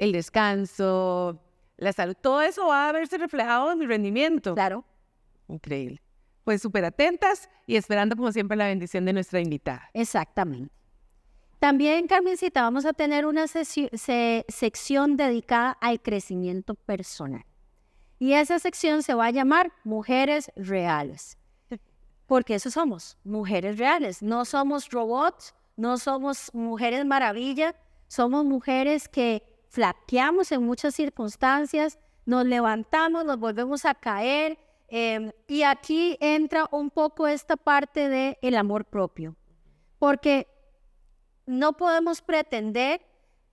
el 0.00 0.10
descanso, 0.10 1.40
la 1.78 1.92
salud? 1.92 2.14
Todo 2.20 2.42
eso 2.42 2.66
va 2.66 2.88
a 2.88 2.92
verse 2.92 3.16
reflejado 3.16 3.72
en 3.72 3.78
mi 3.78 3.86
rendimiento. 3.86 4.54
Claro. 4.54 4.84
Increíble. 5.48 6.02
Pues 6.44 6.60
súper 6.60 6.84
atentas 6.84 7.48
y 7.66 7.76
esperando 7.76 8.16
como 8.16 8.30
siempre 8.32 8.56
la 8.56 8.66
bendición 8.66 9.04
de 9.04 9.12
nuestra 9.14 9.40
invitada. 9.40 9.88
Exactamente. 9.94 10.74
También, 11.58 12.06
Carmencita, 12.06 12.62
vamos 12.62 12.84
a 12.84 12.92
tener 12.92 13.26
una 13.26 13.46
sección 13.48 15.16
dedicada 15.16 15.72
al 15.80 16.00
crecimiento 16.00 16.74
personal. 16.74 17.44
Y 18.20 18.34
esa 18.34 18.58
sección 18.58 19.02
se 19.02 19.14
va 19.14 19.26
a 19.26 19.30
llamar 19.30 19.72
Mujeres 19.82 20.52
Reales. 20.54 21.36
Porque 22.26 22.56
eso 22.56 22.70
somos, 22.70 23.16
mujeres 23.24 23.78
reales. 23.78 24.22
No 24.22 24.44
somos 24.44 24.90
robots, 24.90 25.54
no 25.76 25.96
somos 25.96 26.50
mujeres 26.52 27.06
maravilla, 27.06 27.74
somos 28.06 28.44
mujeres 28.44 29.08
que 29.08 29.42
flaqueamos 29.68 30.52
en 30.52 30.62
muchas 30.62 30.94
circunstancias, 30.94 31.98
nos 32.24 32.44
levantamos, 32.44 33.24
nos 33.24 33.38
volvemos 33.38 33.84
a 33.84 33.94
caer. 33.94 34.58
Em, 34.88 35.32
y 35.46 35.62
aquí 35.62 36.16
entra 36.20 36.66
un 36.70 36.90
poco 36.90 37.26
esta 37.26 37.56
parte 37.56 38.08
del 38.08 38.36
el 38.40 38.56
amor 38.56 38.84
propio. 38.84 39.36
Porque 39.98 40.46
no 41.46 41.74
podemos 41.74 42.22
pretender 42.22 43.00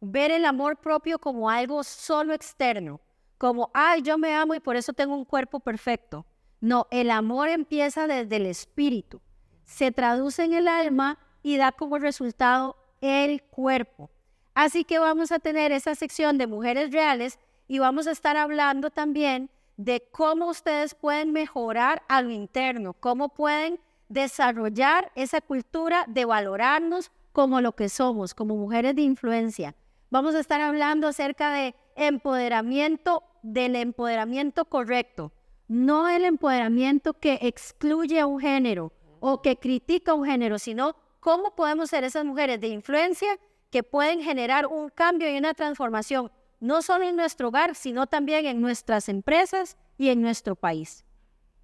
ver 0.01 0.31
el 0.31 0.45
amor 0.45 0.77
propio 0.77 1.19
como 1.19 1.49
algo 1.49 1.83
solo 1.83 2.33
externo, 2.33 3.01
como, 3.37 3.71
ay, 3.73 4.01
yo 4.01 4.17
me 4.17 4.33
amo 4.33 4.55
y 4.55 4.59
por 4.59 4.75
eso 4.75 4.93
tengo 4.93 5.15
un 5.15 5.25
cuerpo 5.25 5.59
perfecto. 5.59 6.25
No, 6.61 6.87
el 6.91 7.11
amor 7.11 7.49
empieza 7.49 8.07
desde 8.07 8.37
el 8.37 8.45
espíritu, 8.45 9.21
se 9.63 9.91
traduce 9.91 10.43
en 10.43 10.53
el 10.53 10.67
alma 10.67 11.19
y 11.43 11.57
da 11.57 11.71
como 11.71 11.97
resultado 11.97 12.75
el 13.01 13.43
cuerpo. 13.43 14.09
Así 14.55 14.85
que 14.85 14.99
vamos 14.99 15.33
a 15.33 15.39
tener 15.39 15.73
esa 15.73 15.95
sección 15.95 16.37
de 16.37 16.47
mujeres 16.47 16.91
reales 16.91 17.39
y 17.67 17.79
vamos 17.79 18.07
a 18.07 18.11
estar 18.11 18.37
hablando 18.37 18.89
también 18.89 19.49
de 19.75 20.07
cómo 20.11 20.47
ustedes 20.47 20.95
pueden 20.95 21.33
mejorar 21.33 22.03
a 22.07 22.21
lo 22.21 22.29
interno, 22.29 22.93
cómo 22.93 23.27
pueden 23.27 23.81
desarrollar 24.07 25.11
esa 25.15 25.41
cultura 25.41 26.05
de 26.07 26.23
valorarnos 26.23 27.11
como 27.33 27.59
lo 27.59 27.73
que 27.73 27.89
somos, 27.89 28.33
como 28.33 28.55
mujeres 28.55 28.95
de 28.95 29.01
influencia. 29.01 29.75
Vamos 30.09 30.35
a 30.35 30.39
estar 30.39 30.61
hablando 30.61 31.09
acerca 31.09 31.51
de 31.51 31.75
empoderamiento, 31.97 33.23
del 33.43 33.75
empoderamiento 33.75 34.63
correcto, 34.63 35.33
no 35.67 36.07
el 36.07 36.23
empoderamiento 36.23 37.13
que 37.13 37.39
excluye 37.41 38.21
a 38.21 38.25
un 38.25 38.39
género 38.39 38.93
o 39.19 39.41
que 39.41 39.57
critica 39.57 40.13
a 40.13 40.15
un 40.15 40.25
género, 40.25 40.59
sino 40.59 40.95
cómo 41.19 41.55
podemos 41.55 41.89
ser 41.89 42.05
esas 42.05 42.23
mujeres 42.23 42.61
de 42.61 42.67
influencia 42.69 43.37
que 43.71 43.83
pueden 43.83 44.21
generar 44.21 44.67
un 44.67 44.89
cambio 44.89 45.33
y 45.33 45.37
una 45.37 45.53
transformación, 45.53 46.31
no 46.59 46.81
solo 46.81 47.05
en 47.05 47.15
nuestro 47.15 47.49
hogar, 47.49 47.75
sino 47.75 48.07
también 48.07 48.45
en 48.45 48.61
nuestras 48.61 49.09
empresas 49.09 49.77
y 49.97 50.09
en 50.09 50.21
nuestro 50.21 50.55
país. 50.55 51.03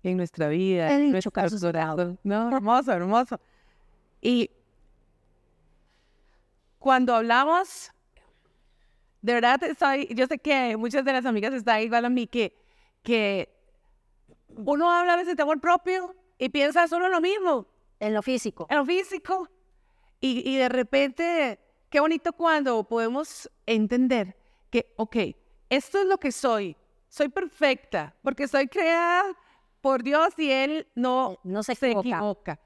En 0.04 0.18
nuestra 0.18 0.48
vida, 0.48 0.92
en 0.92 1.12
nuestro 1.12 1.32
caso 1.32 1.56
No, 2.24 2.56
hermoso, 2.56 2.92
hermoso. 2.92 3.40
Y 4.20 4.50
cuando 6.80 7.16
hablamos, 7.16 7.92
de 9.22 9.34
verdad, 9.34 9.60
soy, 9.78 10.08
yo 10.16 10.26
sé 10.26 10.40
que 10.40 10.76
muchas 10.78 11.06
de 11.06 11.14
las 11.14 11.26
amigas 11.26 11.54
están 11.54 11.82
igual 11.82 12.06
a 12.06 12.10
mí, 12.10 12.26
que, 12.26 12.58
que 13.04 13.50
uno 14.48 14.90
habla 14.90 15.14
a 15.14 15.18
veces 15.18 15.36
de 15.36 15.44
amor 15.44 15.62
propio 15.62 16.16
y 16.40 16.50
piensa 16.50 16.88
solo 16.88 17.06
en 17.06 17.12
lo 17.12 17.22
mismo. 17.22 17.68
En 18.00 18.16
lo 18.16 18.24
físico. 18.24 18.66
En 18.70 18.78
lo 18.78 18.86
físico. 18.86 19.48
Y, 20.20 20.50
y 20.50 20.58
de 20.58 20.70
repente, 20.70 21.60
qué 21.92 22.00
bonito 22.00 22.34
cuando 22.34 22.84
podemos 22.86 23.52
entender 23.68 24.36
que, 24.72 24.94
ok, 24.96 25.18
esto 25.70 26.00
es 26.00 26.08
lo 26.08 26.18
que 26.18 26.32
soy. 26.32 26.76
Soy 27.10 27.28
perfecta 27.28 28.16
porque 28.24 28.48
soy 28.48 28.68
creada 28.68 29.26
por 29.82 30.02
Dios 30.02 30.34
y 30.38 30.50
Él 30.50 30.88
no, 30.96 31.38
no 31.44 31.62
se, 31.62 31.74
equivoca. 31.74 32.60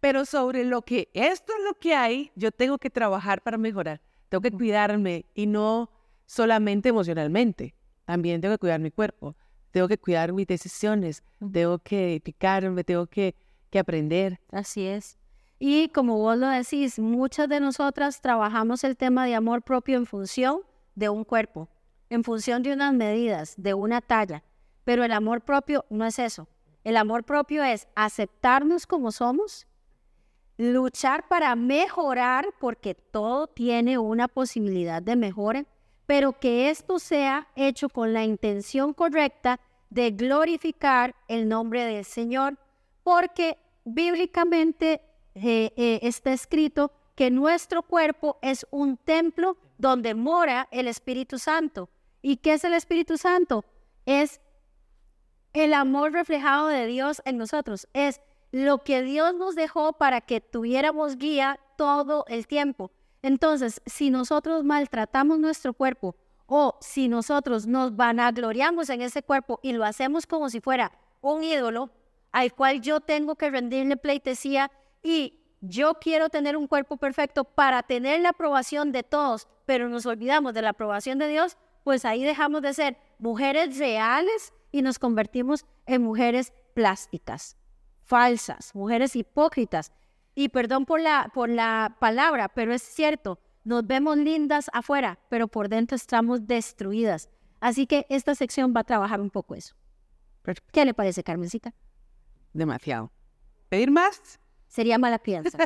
Pero 0.00 0.24
sobre 0.24 0.64
lo 0.64 0.80
que 0.82 1.10
esto 1.12 1.52
es 1.58 1.64
lo 1.64 1.78
que 1.78 1.94
hay, 1.94 2.32
yo 2.34 2.50
tengo 2.50 2.78
que 2.78 2.88
trabajar 2.88 3.42
para 3.42 3.58
mejorar. 3.58 4.00
Tengo 4.30 4.40
que 4.40 4.50
cuidarme 4.50 5.26
y 5.34 5.46
no 5.46 5.90
solamente 6.24 6.88
emocionalmente. 6.88 7.74
También 8.06 8.40
tengo 8.40 8.54
que 8.54 8.60
cuidar 8.60 8.80
mi 8.80 8.90
cuerpo. 8.90 9.36
Tengo 9.70 9.86
que 9.86 9.98
cuidar 9.98 10.32
mis 10.32 10.46
decisiones. 10.46 11.22
Tengo 11.52 11.78
que 11.80 12.12
edificarme, 12.12 12.82
tengo 12.82 13.06
que, 13.06 13.34
que 13.68 13.78
aprender. 13.78 14.40
Así 14.50 14.86
es. 14.86 15.19
Y 15.62 15.90
como 15.90 16.16
vos 16.16 16.38
lo 16.38 16.48
decís, 16.48 16.98
muchas 16.98 17.46
de 17.46 17.60
nosotras 17.60 18.22
trabajamos 18.22 18.82
el 18.82 18.96
tema 18.96 19.26
de 19.26 19.34
amor 19.34 19.60
propio 19.60 19.98
en 19.98 20.06
función 20.06 20.62
de 20.94 21.10
un 21.10 21.22
cuerpo, 21.22 21.68
en 22.08 22.24
función 22.24 22.62
de 22.62 22.72
unas 22.72 22.94
medidas, 22.94 23.54
de 23.58 23.74
una 23.74 24.00
talla. 24.00 24.42
Pero 24.84 25.04
el 25.04 25.12
amor 25.12 25.42
propio 25.42 25.84
no 25.90 26.06
es 26.06 26.18
eso. 26.18 26.48
El 26.82 26.96
amor 26.96 27.24
propio 27.24 27.62
es 27.62 27.88
aceptarnos 27.94 28.86
como 28.86 29.12
somos 29.12 29.66
luchar 30.56 31.28
para 31.28 31.54
mejorar, 31.56 32.46
porque 32.58 32.94
todo 32.94 33.46
tiene 33.46 33.98
una 33.98 34.28
posibilidad 34.28 35.02
de 35.02 35.16
mejora, 35.16 35.66
pero 36.06 36.32
que 36.32 36.70
esto 36.70 36.98
sea 36.98 37.48
hecho 37.54 37.90
con 37.90 38.14
la 38.14 38.24
intención 38.24 38.94
correcta 38.94 39.60
de 39.90 40.10
glorificar 40.10 41.14
el 41.28 41.48
nombre 41.48 41.84
del 41.84 42.06
Señor, 42.06 42.58
porque 43.02 43.58
bíblicamente 43.84 45.02
eh, 45.34 45.72
eh, 45.76 46.00
está 46.02 46.32
escrito 46.32 46.92
que 47.14 47.30
nuestro 47.30 47.82
cuerpo 47.82 48.38
es 48.42 48.66
un 48.70 48.96
templo 48.96 49.56
donde 49.78 50.14
mora 50.14 50.68
el 50.70 50.88
Espíritu 50.88 51.38
Santo. 51.38 51.88
¿Y 52.22 52.36
qué 52.36 52.54
es 52.54 52.64
el 52.64 52.74
Espíritu 52.74 53.16
Santo? 53.16 53.64
Es 54.06 54.40
el 55.52 55.74
amor 55.74 56.12
reflejado 56.12 56.68
de 56.68 56.86
Dios 56.86 57.22
en 57.24 57.36
nosotros, 57.36 57.88
es 57.92 58.20
lo 58.52 58.78
que 58.82 59.02
Dios 59.02 59.34
nos 59.34 59.54
dejó 59.54 59.92
para 59.92 60.20
que 60.20 60.40
tuviéramos 60.40 61.16
guía 61.16 61.58
todo 61.76 62.24
el 62.28 62.46
tiempo. 62.46 62.90
Entonces, 63.22 63.80
si 63.86 64.10
nosotros 64.10 64.64
maltratamos 64.64 65.38
nuestro 65.38 65.74
cuerpo 65.74 66.16
o 66.46 66.76
si 66.80 67.08
nosotros 67.08 67.66
nos 67.66 67.94
vanagloriamos 67.94 68.90
en 68.90 69.02
ese 69.02 69.22
cuerpo 69.22 69.60
y 69.62 69.72
lo 69.72 69.84
hacemos 69.84 70.26
como 70.26 70.48
si 70.50 70.60
fuera 70.60 70.92
un 71.20 71.44
ídolo 71.44 71.90
al 72.32 72.52
cual 72.54 72.80
yo 72.80 73.00
tengo 73.00 73.34
que 73.36 73.50
rendirle 73.50 73.96
pleitesía 73.96 74.70
y 75.02 75.40
yo 75.60 75.94
quiero 76.00 76.28
tener 76.28 76.56
un 76.56 76.66
cuerpo 76.66 76.96
perfecto 76.96 77.44
para 77.44 77.82
tener 77.82 78.20
la 78.20 78.30
aprobación 78.30 78.92
de 78.92 79.02
todos, 79.02 79.46
pero 79.66 79.88
nos 79.88 80.06
olvidamos 80.06 80.54
de 80.54 80.62
la 80.62 80.70
aprobación 80.70 81.18
de 81.18 81.28
Dios, 81.28 81.56
pues 81.84 82.04
ahí 82.04 82.24
dejamos 82.24 82.62
de 82.62 82.74
ser 82.74 82.96
mujeres 83.18 83.78
reales 83.78 84.52
y 84.72 84.82
nos 84.82 84.98
convertimos 84.98 85.66
en 85.86 86.02
mujeres 86.02 86.52
plásticas 86.74 87.56
falsas, 88.10 88.74
mujeres 88.74 89.14
hipócritas. 89.14 89.92
Y 90.34 90.48
perdón 90.48 90.84
por 90.84 91.00
la, 91.00 91.30
por 91.32 91.48
la 91.48 91.96
palabra, 92.00 92.48
pero 92.48 92.74
es 92.74 92.82
cierto, 92.82 93.38
nos 93.62 93.86
vemos 93.86 94.16
lindas 94.16 94.68
afuera, 94.72 95.20
pero 95.28 95.46
por 95.46 95.68
dentro 95.68 95.94
estamos 95.94 96.48
destruidas. 96.48 97.28
Así 97.60 97.86
que 97.86 98.06
esta 98.08 98.34
sección 98.34 98.72
va 98.76 98.80
a 98.80 98.84
trabajar 98.84 99.20
un 99.20 99.30
poco 99.30 99.54
eso. 99.54 99.76
¿Qué 100.72 100.84
le 100.84 100.92
parece, 100.92 101.22
Carmencita? 101.22 101.72
Demasiado. 102.52 103.12
¿Pedir 103.68 103.92
más? 103.92 104.39
Sería 104.70 104.98
mala 104.98 105.18
crianza. 105.18 105.58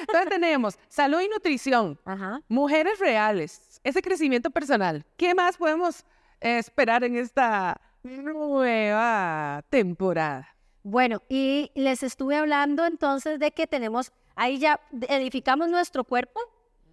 Entonces 0.00 0.30
tenemos 0.30 0.78
salud 0.88 1.20
y 1.20 1.28
nutrición, 1.28 2.00
mujeres 2.48 2.98
reales, 2.98 3.78
ese 3.84 4.00
crecimiento 4.00 4.50
personal. 4.50 5.04
¿Qué 5.18 5.34
más 5.34 5.58
podemos 5.58 6.06
esperar 6.40 7.04
en 7.04 7.16
esta 7.16 7.78
nueva 8.02 9.62
temporada? 9.68 10.48
Bueno, 10.82 11.22
y 11.28 11.70
les 11.74 12.02
estuve 12.02 12.36
hablando 12.36 12.86
entonces 12.86 13.38
de 13.38 13.50
que 13.50 13.66
tenemos, 13.66 14.12
ahí 14.34 14.58
ya 14.58 14.80
edificamos 15.08 15.68
nuestro 15.68 16.04
cuerpo, 16.04 16.40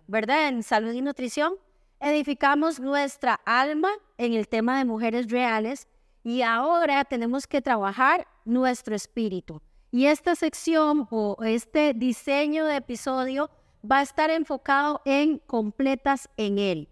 ¿verdad? 0.08 0.50
En 0.50 0.62
salud 0.62 0.92
y 0.92 1.02
nutrición, 1.02 1.54
edificamos 2.02 2.82
nuestra 2.82 3.40
alma 3.46 3.92
en 4.18 4.34
el 4.34 4.50
tema 4.50 4.78
de 4.78 4.84
mujeres 4.84 5.32
reales 5.32 5.88
y 6.22 6.42
ahora 6.42 7.06
tenemos 7.06 7.48
que 7.48 7.62
trabajar 7.62 8.28
nuestro 8.44 8.94
espíritu. 8.94 9.62
Y 9.96 10.08
esta 10.08 10.36
sección 10.36 11.08
o 11.10 11.38
este 11.46 11.94
diseño 11.94 12.66
de 12.66 12.75
episodio 12.75 13.50
va 13.90 14.00
a 14.00 14.02
estar 14.02 14.30
enfocado 14.30 15.02
en 15.06 15.38
completas 15.38 16.30
en 16.36 16.60
él. 16.60 16.90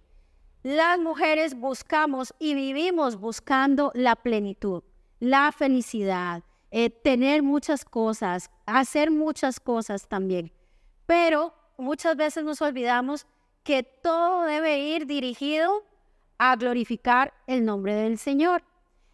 las 0.64 0.98
mujeres 1.00 1.54
buscamos 1.54 2.34
y 2.40 2.54
vivimos 2.54 3.18
buscando 3.18 3.92
la 3.94 4.16
plenitud, 4.16 4.84
la 5.20 5.52
felicidad, 5.52 6.44
eh, 6.72 6.90
tener 6.90 7.44
muchas 7.44 7.84
cosas, 7.84 8.50
hacer 8.66 9.12
muchas 9.12 9.60
cosas 9.60 10.08
también. 10.08 10.54
Pero 11.06 11.54
muchas 11.78 12.16
veces 12.16 12.46
nos 12.46 12.62
olvidamos 12.62 13.28
que 13.66 13.84
todo 13.84 14.44
debe 14.44 14.80
ir 14.80 15.08
dirigido 15.08 15.84
a 16.38 16.56
glorificar 16.56 17.34
el 17.48 17.66
nombre 17.66 17.96
del 17.96 18.18
Señor. 18.18 18.64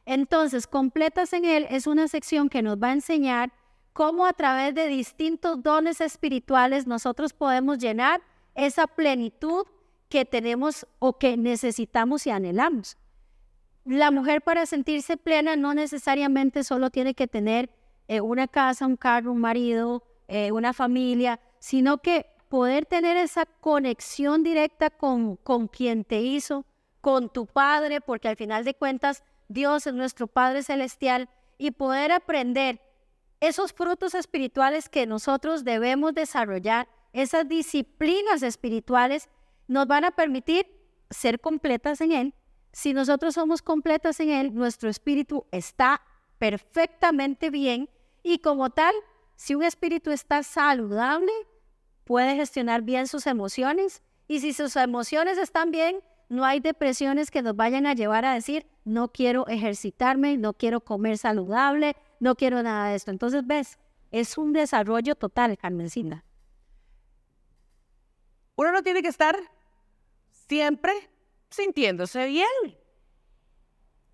Entonces, 0.05 0.67
completas 0.67 1.33
en 1.33 1.45
Él 1.45 1.65
es 1.71 1.87
una 1.87 2.07
sección 2.07 2.49
que 2.49 2.61
nos 2.61 2.77
va 2.77 2.89
a 2.89 2.93
enseñar 2.93 3.51
cómo 3.99 4.25
a 4.25 4.31
través 4.31 4.73
de 4.75 4.87
distintos 4.87 5.61
dones 5.61 5.99
espirituales 5.99 6.87
nosotros 6.87 7.33
podemos 7.33 7.79
llenar 7.79 8.21
esa 8.55 8.87
plenitud 8.87 9.65
que 10.07 10.23
tenemos 10.23 10.87
o 10.99 11.17
que 11.17 11.35
necesitamos 11.35 12.25
y 12.25 12.29
anhelamos. 12.29 12.95
La 13.83 14.09
mujer 14.09 14.41
para 14.41 14.65
sentirse 14.65 15.17
plena 15.17 15.57
no 15.57 15.73
necesariamente 15.73 16.63
solo 16.63 16.91
tiene 16.91 17.13
que 17.13 17.27
tener 17.27 17.71
eh, 18.07 18.21
una 18.21 18.47
casa, 18.47 18.87
un 18.87 18.95
carro, 18.95 19.33
un 19.33 19.41
marido, 19.41 20.01
eh, 20.29 20.53
una 20.53 20.71
familia, 20.71 21.41
sino 21.59 21.97
que 21.97 22.25
poder 22.47 22.85
tener 22.85 23.17
esa 23.17 23.45
conexión 23.45 24.43
directa 24.43 24.91
con, 24.91 25.35
con 25.35 25.67
quien 25.67 26.05
te 26.05 26.21
hizo, 26.21 26.65
con 27.01 27.27
tu 27.27 27.47
Padre, 27.47 27.99
porque 27.99 28.29
al 28.29 28.37
final 28.37 28.63
de 28.63 28.75
cuentas 28.75 29.25
Dios 29.49 29.87
es 29.87 29.93
nuestro 29.93 30.27
Padre 30.27 30.63
Celestial, 30.63 31.27
y 31.61 31.71
poder 31.71 32.13
aprender 32.13 32.79
esos 33.39 33.73
frutos 33.73 34.15
espirituales 34.15 34.89
que 34.89 35.07
nosotros 35.07 35.63
debemos 35.63 36.13
desarrollar, 36.13 36.87
esas 37.13 37.47
disciplinas 37.47 38.43
espirituales, 38.43 39.29
nos 39.67 39.87
van 39.87 40.05
a 40.05 40.11
permitir 40.11 40.67
ser 41.09 41.39
completas 41.39 42.01
en 42.01 42.11
Él. 42.11 42.33
Si 42.71 42.93
nosotros 42.93 43.35
somos 43.35 43.61
completas 43.61 44.19
en 44.19 44.29
Él, 44.29 44.53
nuestro 44.53 44.89
espíritu 44.89 45.45
está 45.51 46.01
perfectamente 46.37 47.49
bien 47.49 47.89
y 48.23 48.39
como 48.39 48.69
tal, 48.69 48.93
si 49.35 49.55
un 49.55 49.63
espíritu 49.63 50.11
está 50.11 50.43
saludable, 50.43 51.31
puede 52.03 52.35
gestionar 52.35 52.81
bien 52.81 53.07
sus 53.07 53.25
emociones 53.27 54.01
y 54.27 54.39
si 54.41 54.53
sus 54.53 54.75
emociones 54.75 55.37
están 55.37 55.71
bien, 55.71 56.01
no 56.27 56.45
hay 56.45 56.59
depresiones 56.59 57.31
que 57.31 57.41
nos 57.41 57.55
vayan 57.55 57.87
a 57.87 57.93
llevar 57.93 58.25
a 58.25 58.33
decir, 58.33 58.67
no 58.85 59.11
quiero 59.11 59.47
ejercitarme, 59.47 60.37
no 60.37 60.53
quiero 60.53 60.81
comer 60.81 61.17
saludable, 61.17 61.95
no 62.19 62.35
quiero 62.35 62.61
nada 62.61 62.89
de 62.89 62.95
esto. 62.95 63.11
Entonces, 63.11 63.45
ves, 63.45 63.79
es 64.11 64.37
un 64.37 64.53
desarrollo 64.53 65.15
total, 65.15 65.57
Carmencina. 65.57 66.25
Uno 68.55 68.71
no 68.71 68.83
tiene 68.83 69.01
que 69.01 69.07
estar 69.07 69.37
siempre 70.47 70.91
sintiéndose 71.49 72.25
bien. 72.27 72.47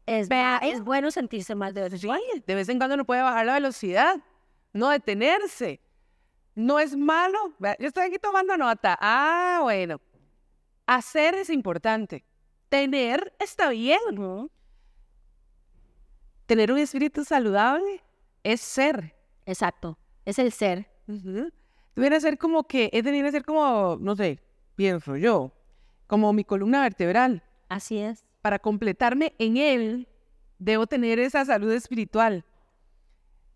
Es, 0.06 0.30
es 0.62 0.82
bueno 0.82 1.10
sentirse 1.10 1.56
mal 1.56 1.74
de 1.74 1.82
vez 1.82 1.94
en 1.94 2.08
cuando. 2.08 2.26
De 2.46 2.56
vez 2.56 2.70
en 2.70 2.78
cuando 2.78 2.94
uno 2.94 3.06
puede 3.06 3.24
bajar 3.24 3.46
la 3.46 3.54
velocidad, 3.56 4.18
no 4.72 4.90
detenerse. 4.90 5.82
No 6.54 6.80
es 6.80 6.96
malo. 6.96 7.54
Yo 7.80 7.88
estoy 7.88 8.06
aquí 8.06 8.20
tomando 8.20 8.56
nota. 8.56 8.98
Ah, 9.02 9.60
bueno. 9.64 10.00
Hacer 10.86 11.36
es 11.36 11.50
importante. 11.50 12.24
Tener 12.70 13.36
está 13.40 13.70
bien. 13.70 14.00
Tener 16.46 16.72
un 16.72 16.80
espíritu 16.80 17.24
saludable 17.24 18.04
es 18.44 18.62
ser. 18.62 19.16
Exacto. 19.46 19.98
Es 20.26 20.40
el 20.40 20.52
ser. 20.52 20.90
Debería 21.96 22.20
ser 22.20 22.38
como 22.38 22.64
que, 22.68 22.90
es 22.94 23.04
debería 23.04 23.32
ser 23.32 23.44
como, 23.44 23.98
no 24.00 24.16
sé, 24.16 24.40
pienso 24.76 25.16
yo, 25.16 25.52
como 26.08 26.34
mi 26.34 26.44
columna 26.44 26.82
vertebral. 26.82 27.44
Así 27.70 27.98
es. 27.98 28.26
Para 28.42 28.60
completarme 28.60 29.34
en 29.40 29.58
él, 29.58 30.08
debo 30.60 30.88
tener 30.88 31.20
esa 31.20 31.46
salud 31.46 31.72
espiritual 31.72 32.46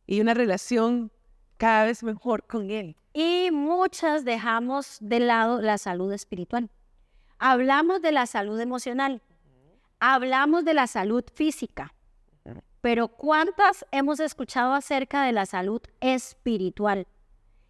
y 0.07 0.21
una 0.21 0.33
relación 0.33 1.11
cada 1.57 1.85
vez 1.85 2.03
mejor 2.03 2.47
con 2.47 2.71
Él. 2.71 2.95
Y 3.13 3.49
muchas 3.51 4.25
dejamos 4.25 4.97
de 5.01 5.19
lado 5.19 5.61
la 5.61 5.77
salud 5.77 6.11
espiritual. 6.11 6.69
Hablamos 7.37 8.01
de 8.01 8.11
la 8.11 8.25
salud 8.25 8.59
emocional, 8.59 9.21
hablamos 9.99 10.65
de 10.65 10.73
la 10.73 10.87
salud 10.87 11.23
física, 11.33 11.93
pero 12.81 13.09
¿cuántas 13.09 13.85
hemos 13.91 14.19
escuchado 14.19 14.73
acerca 14.73 15.23
de 15.23 15.31
la 15.31 15.45
salud 15.45 15.81
espiritual? 15.99 17.07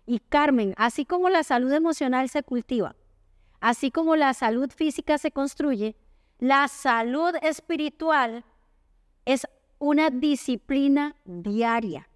Y 0.06 0.20
Carmen, 0.20 0.74
así 0.78 1.06
como 1.06 1.30
la 1.30 1.44
salud 1.44 1.72
emocional 1.72 2.30
se 2.30 2.44
cultiva, 2.44 2.96
así 3.60 3.92
como 3.92 4.16
la 4.16 4.34
salud 4.34 4.70
física 4.72 5.18
se 5.18 5.32
construye, 5.32 5.96
la 6.40 6.68
salud 6.68 7.36
espiritual 7.42 8.44
es 9.26 9.48
una 9.78 10.10
disciplina 10.10 11.16
diaria 11.26 12.08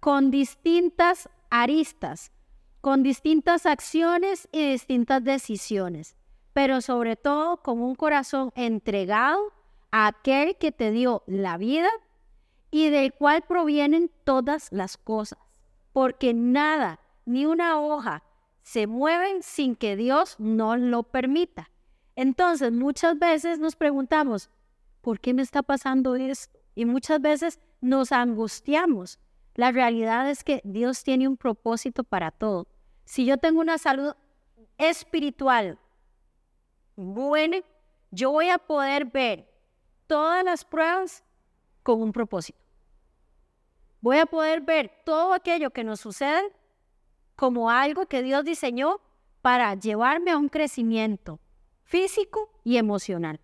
con 0.00 0.30
distintas 0.30 1.28
aristas, 1.50 2.32
con 2.80 3.02
distintas 3.02 3.66
acciones 3.66 4.48
y 4.50 4.72
distintas 4.72 5.22
decisiones, 5.22 6.16
pero 6.52 6.80
sobre 6.80 7.16
todo 7.16 7.58
con 7.58 7.80
un 7.80 7.94
corazón 7.94 8.52
entregado 8.56 9.52
a 9.90 10.08
aquel 10.08 10.56
que 10.56 10.72
te 10.72 10.90
dio 10.90 11.22
la 11.26 11.56
vida 11.56 11.88
y 12.72 12.90
del 12.90 13.12
cual 13.12 13.42
provienen 13.42 14.10
todas 14.24 14.72
las 14.72 14.96
cosas, 14.96 15.38
porque 15.92 16.34
nada, 16.34 16.98
ni 17.24 17.46
una 17.46 17.80
hoja, 17.80 18.24
se 18.62 18.88
mueven 18.88 19.44
sin 19.44 19.76
que 19.76 19.94
Dios 19.94 20.34
no 20.40 20.76
lo 20.76 21.04
permita. 21.04 21.70
Entonces, 22.16 22.72
muchas 22.72 23.16
veces 23.16 23.60
nos 23.60 23.76
preguntamos, 23.76 24.50
¿por 25.00 25.20
qué 25.20 25.34
me 25.34 25.42
está 25.42 25.62
pasando 25.62 26.16
esto? 26.16 26.58
Y 26.74 26.84
muchas 26.84 27.20
veces 27.20 27.60
nos 27.80 28.10
angustiamos 28.10 29.20
la 29.54 29.70
realidad 29.70 30.30
es 30.30 30.44
que 30.44 30.62
Dios 30.64 31.04
tiene 31.04 31.28
un 31.28 31.36
propósito 31.36 32.04
para 32.04 32.30
todo. 32.30 32.66
Si 33.04 33.26
yo 33.26 33.36
tengo 33.36 33.60
una 33.60 33.76
salud 33.76 34.14
espiritual 34.78 35.78
buena, 36.96 37.58
yo 38.10 38.30
voy 38.30 38.48
a 38.48 38.58
poder 38.58 39.06
ver 39.06 39.48
todas 40.06 40.42
las 40.44 40.64
pruebas 40.64 41.22
con 41.82 42.00
un 42.00 42.12
propósito. 42.12 42.58
Voy 44.02 44.18
a 44.18 44.26
poder 44.26 44.62
ver 44.62 44.90
todo 45.04 45.32
aquello 45.32 45.70
que 45.70 45.84
nos 45.84 46.00
sucede 46.00 46.42
como 47.36 47.70
algo 47.70 48.06
que 48.06 48.22
Dios 48.22 48.44
diseñó 48.44 49.00
para 49.42 49.74
llevarme 49.76 50.32
a 50.32 50.38
un 50.38 50.48
crecimiento 50.48 51.38
físico 51.84 52.50
y 52.64 52.78
emocional. 52.78 53.40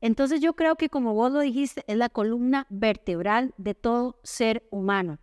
Entonces 0.00 0.40
yo 0.40 0.54
creo 0.54 0.76
que 0.76 0.88
como 0.88 1.12
vos 1.14 1.32
lo 1.32 1.40
dijiste, 1.40 1.82
es 1.88 1.96
la 1.96 2.08
columna 2.08 2.66
vertebral 2.70 3.52
de 3.56 3.74
todo 3.74 4.20
ser 4.22 4.66
humano 4.70 5.18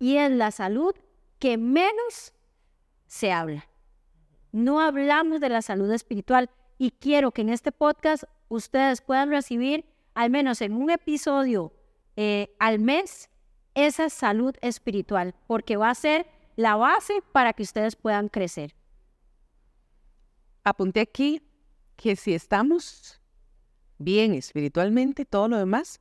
y 0.00 0.16
es 0.16 0.32
la 0.32 0.50
salud 0.50 0.94
que 1.38 1.56
menos 1.56 2.34
se 3.06 3.30
habla. 3.30 3.68
No 4.50 4.80
hablamos 4.80 5.40
de 5.40 5.48
la 5.48 5.62
salud 5.62 5.92
espiritual 5.92 6.50
y 6.76 6.90
quiero 6.90 7.30
que 7.30 7.42
en 7.42 7.50
este 7.50 7.70
podcast 7.70 8.24
ustedes 8.48 9.00
puedan 9.00 9.30
recibir 9.30 9.84
al 10.14 10.30
menos 10.30 10.60
en 10.60 10.72
un 10.72 10.90
episodio 10.90 11.72
eh, 12.16 12.54
al 12.58 12.80
mes 12.80 13.30
esa 13.74 14.08
salud 14.08 14.54
espiritual, 14.60 15.34
porque 15.46 15.76
va 15.76 15.90
a 15.90 15.94
ser 15.94 16.26
la 16.56 16.76
base 16.76 17.22
para 17.32 17.52
que 17.52 17.62
ustedes 17.62 17.96
puedan 17.96 18.28
crecer. 18.28 18.74
Apunté 20.64 21.00
aquí 21.00 21.42
que 21.96 22.16
si 22.16 22.34
estamos 22.34 23.20
bien 23.98 24.34
espiritualmente, 24.34 25.24
todo 25.24 25.48
lo 25.48 25.58
demás 25.58 26.00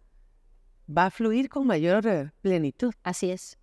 va 0.89 1.05
a 1.05 1.11
fluir 1.11 1.49
con 1.49 1.65
mayor 1.65 2.33
plenitud. 2.41 2.93
Así 3.03 3.31
es. 3.31 3.57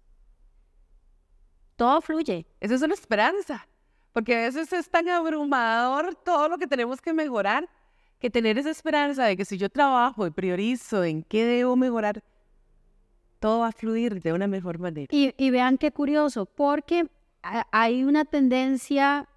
Todo 1.77 2.01
fluye. 2.01 2.47
Eso 2.61 2.75
es 2.75 2.83
una 2.83 2.95
esperanza, 2.95 3.69
porque 4.13 4.35
a 4.37 4.41
veces 4.41 4.73
es 4.73 4.91
tan 4.91 5.09
abrumador 5.09 6.15
todo 6.17 6.49
lo 6.49 6.59
que 6.59 6.67
tenemos 6.67 7.01
que 7.01 7.13
mejorar, 7.13 7.69
que 8.19 8.31
tener 8.31 8.59
esa 8.59 8.71
esperanza 8.71 9.25
de 9.25 9.37
que 9.37 9.45
si 9.45 9.59
yo 9.59 9.69
trabajo 9.69 10.27
y 10.27 10.31
priorizo 10.31 11.05
en 11.05 11.23
qué 11.23 11.45
debo 11.45 11.77
mejorar, 11.77 12.25
todo 13.39 13.61
va 13.61 13.69
a 13.69 13.73
fluir 13.73 14.23
de 14.23 14.33
una 14.33 14.47
mejor 14.47 14.79
manera. 14.79 15.07
Y, 15.11 15.51
vean 15.51 15.79
qué 15.79 15.93
curioso, 15.93 16.47
porque 16.47 17.09
hay 17.43 18.05
una 18.05 18.25
tendencia 18.25 19.29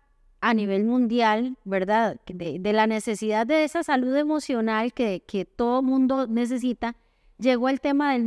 a 0.42 0.54
nivel 0.54 0.86
mundial, 0.86 1.58
¿verdad? 1.64 2.20
De, 2.26 2.74
la 2.74 2.88
necesidad 2.88 3.46
de 3.46 3.64
esa 3.64 3.84
salud 3.84 4.16
emocional 4.16 4.94
que, 4.94 5.24
que 5.26 5.46
todo 5.46 5.84
mundo 5.84 6.28
necesita, 6.28 6.96
llegó 7.38 7.70
el 7.70 7.80
tema 7.80 8.14
del 8.14 8.26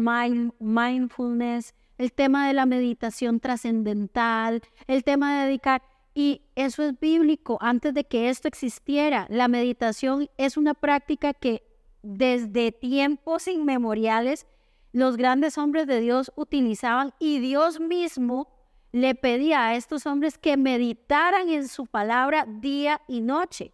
mindfulness, 0.61 1.75
el 1.99 2.13
tema 2.13 2.47
de 2.49 2.55
la 2.55 2.67
meditación 2.67 3.41
trascendental, 3.41 4.63
el 4.87 5.05
tema 5.05 5.39
de 5.41 5.47
dedicar, 5.47 5.83
y 6.15 6.43
eso 6.55 6.85
es 6.85 6.99
bíblico, 6.99 7.59
antes 7.61 7.93
de 7.93 8.05
que 8.05 8.29
esto 8.29 8.47
existiera, 8.47 9.27
la 9.29 9.49
meditación 9.49 10.29
es 10.39 10.57
una 10.57 10.75
práctica 10.75 11.35
que 11.35 11.65
desde 12.03 12.71
tiempos 12.71 13.49
inmemoriales 13.49 14.47
los 14.95 15.17
grandes 15.17 15.59
hombres 15.59 15.89
de 15.89 15.99
Dios 15.99 16.33
utilizaban 16.37 17.15
y 17.19 17.41
Dios 17.41 17.81
mismo 17.81 18.49
le 18.93 19.17
pedía 19.17 19.67
a 19.67 19.75
estos 19.75 20.07
hombres 20.07 20.39
que 20.39 20.57
meditaran 20.57 21.49
en 21.49 21.67
su 21.67 21.87
palabra 21.87 22.47
día 22.49 23.03
y 23.09 23.21
noche, 23.21 23.73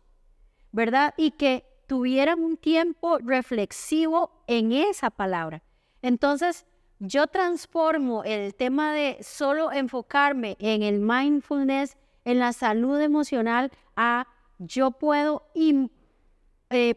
¿verdad? 0.73 1.13
Y 1.19 1.33
que 1.33 1.67
tuvieran 1.87 2.43
un 2.43 2.57
tiempo 2.57 3.19
reflexivo 3.19 4.31
en 4.47 4.73
esa 4.73 5.11
palabra. 5.11 5.63
Entonces, 6.01 6.65
yo 7.01 7.27
transformo 7.27 8.25
el 8.25 8.55
tema 8.55 8.95
de 8.95 9.19
solo 9.21 9.73
enfocarme 9.73 10.57
en 10.59 10.83
el 10.83 11.01
mindfulness, 11.01 11.99
en 12.25 12.39
la 12.39 12.55
salud 12.55 12.99
emocional, 12.99 13.71
a 13.95 14.27
yo 14.59 14.93
puedo 14.93 15.51
eh, 16.71 16.95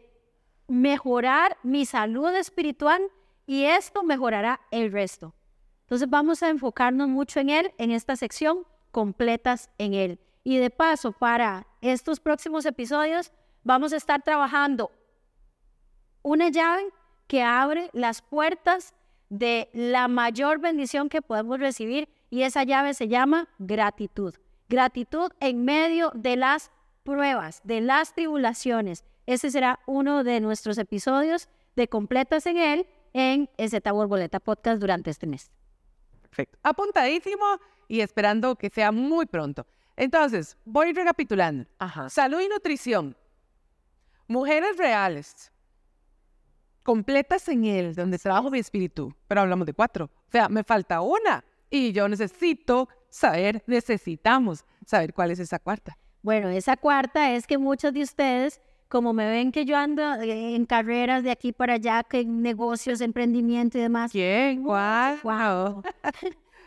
mejorar 0.66 1.58
mi 1.62 1.84
salud 1.84 2.34
espiritual 2.34 3.02
y 3.46 3.64
esto 3.64 4.02
mejorará 4.02 4.60
el 4.70 4.92
resto. 4.92 5.34
Entonces 5.82 6.08
vamos 6.08 6.42
a 6.42 6.48
enfocarnos 6.48 7.08
mucho 7.08 7.40
en 7.40 7.50
él, 7.50 7.72
en 7.78 7.90
esta 7.90 8.16
sección, 8.16 8.66
completas 8.90 9.70
en 9.78 9.94
él. 9.94 10.18
Y 10.42 10.58
de 10.58 10.70
paso, 10.70 11.12
para 11.12 11.66
estos 11.80 12.20
próximos 12.20 12.64
episodios, 12.66 13.32
vamos 13.62 13.92
a 13.92 13.96
estar 13.96 14.22
trabajando 14.22 14.90
una 16.22 16.48
llave 16.48 16.84
que 17.26 17.42
abre 17.42 17.90
las 17.92 18.22
puertas 18.22 18.94
de 19.28 19.68
la 19.72 20.08
mayor 20.08 20.58
bendición 20.58 21.08
que 21.08 21.22
podemos 21.22 21.58
recibir 21.58 22.08
y 22.30 22.42
esa 22.42 22.64
llave 22.64 22.94
se 22.94 23.08
llama 23.08 23.48
gratitud. 23.58 24.34
Gratitud 24.68 25.30
en 25.40 25.64
medio 25.64 26.10
de 26.14 26.36
las 26.36 26.70
pruebas, 27.02 27.60
de 27.64 27.80
las 27.80 28.14
tribulaciones. 28.14 29.04
Ese 29.26 29.50
será 29.50 29.80
uno 29.86 30.24
de 30.24 30.40
nuestros 30.40 30.78
episodios 30.78 31.48
de 31.76 31.88
Completas 31.88 32.46
en 32.46 32.56
él 32.56 32.86
en 33.14 33.48
Z 33.56 33.92
Boleta 33.92 34.40
Podcast 34.40 34.80
durante 34.80 35.10
este 35.10 35.26
mes. 35.26 35.50
Perfecto. 36.20 36.58
Apuntadísimo 36.62 37.44
y 37.88 38.00
esperando 38.00 38.56
que 38.56 38.68
sea 38.68 38.92
muy 38.92 39.24
pronto. 39.24 39.66
Entonces, 39.96 40.56
voy 40.64 40.92
recapitulando. 40.92 41.66
Salud 42.08 42.40
y 42.40 42.48
nutrición. 42.48 43.16
Mujeres 44.26 44.76
reales. 44.76 45.52
Completas 46.82 47.48
en 47.48 47.64
él, 47.64 47.94
donde 47.94 48.18
trabajo 48.18 48.50
mi 48.50 48.58
espíritu. 48.58 49.14
Pero 49.28 49.42
hablamos 49.42 49.66
de 49.66 49.72
cuatro. 49.72 50.06
O 50.06 50.30
sea, 50.30 50.48
me 50.48 50.64
falta 50.64 51.00
una. 51.00 51.44
Y 51.70 51.92
yo 51.92 52.08
necesito 52.08 52.88
saber, 53.08 53.62
necesitamos 53.66 54.64
saber 54.84 55.14
cuál 55.14 55.30
es 55.30 55.38
esa 55.38 55.58
cuarta. 55.58 55.96
Bueno, 56.22 56.48
esa 56.48 56.76
cuarta 56.76 57.32
es 57.32 57.46
que 57.46 57.58
muchos 57.58 57.92
de 57.92 58.02
ustedes, 58.02 58.60
como 58.88 59.12
me 59.12 59.28
ven 59.28 59.52
que 59.52 59.64
yo 59.64 59.76
ando 59.76 60.02
eh, 60.14 60.54
en 60.54 60.66
carreras 60.66 61.22
de 61.22 61.30
aquí 61.30 61.52
para 61.52 61.74
allá, 61.74 62.02
que 62.04 62.20
en 62.20 62.42
negocios, 62.42 63.00
emprendimiento 63.00 63.78
y 63.78 63.82
demás. 63.82 64.12
¿Quién? 64.12 64.62
¿Cuál? 64.62 65.18
Wow. 65.24 65.82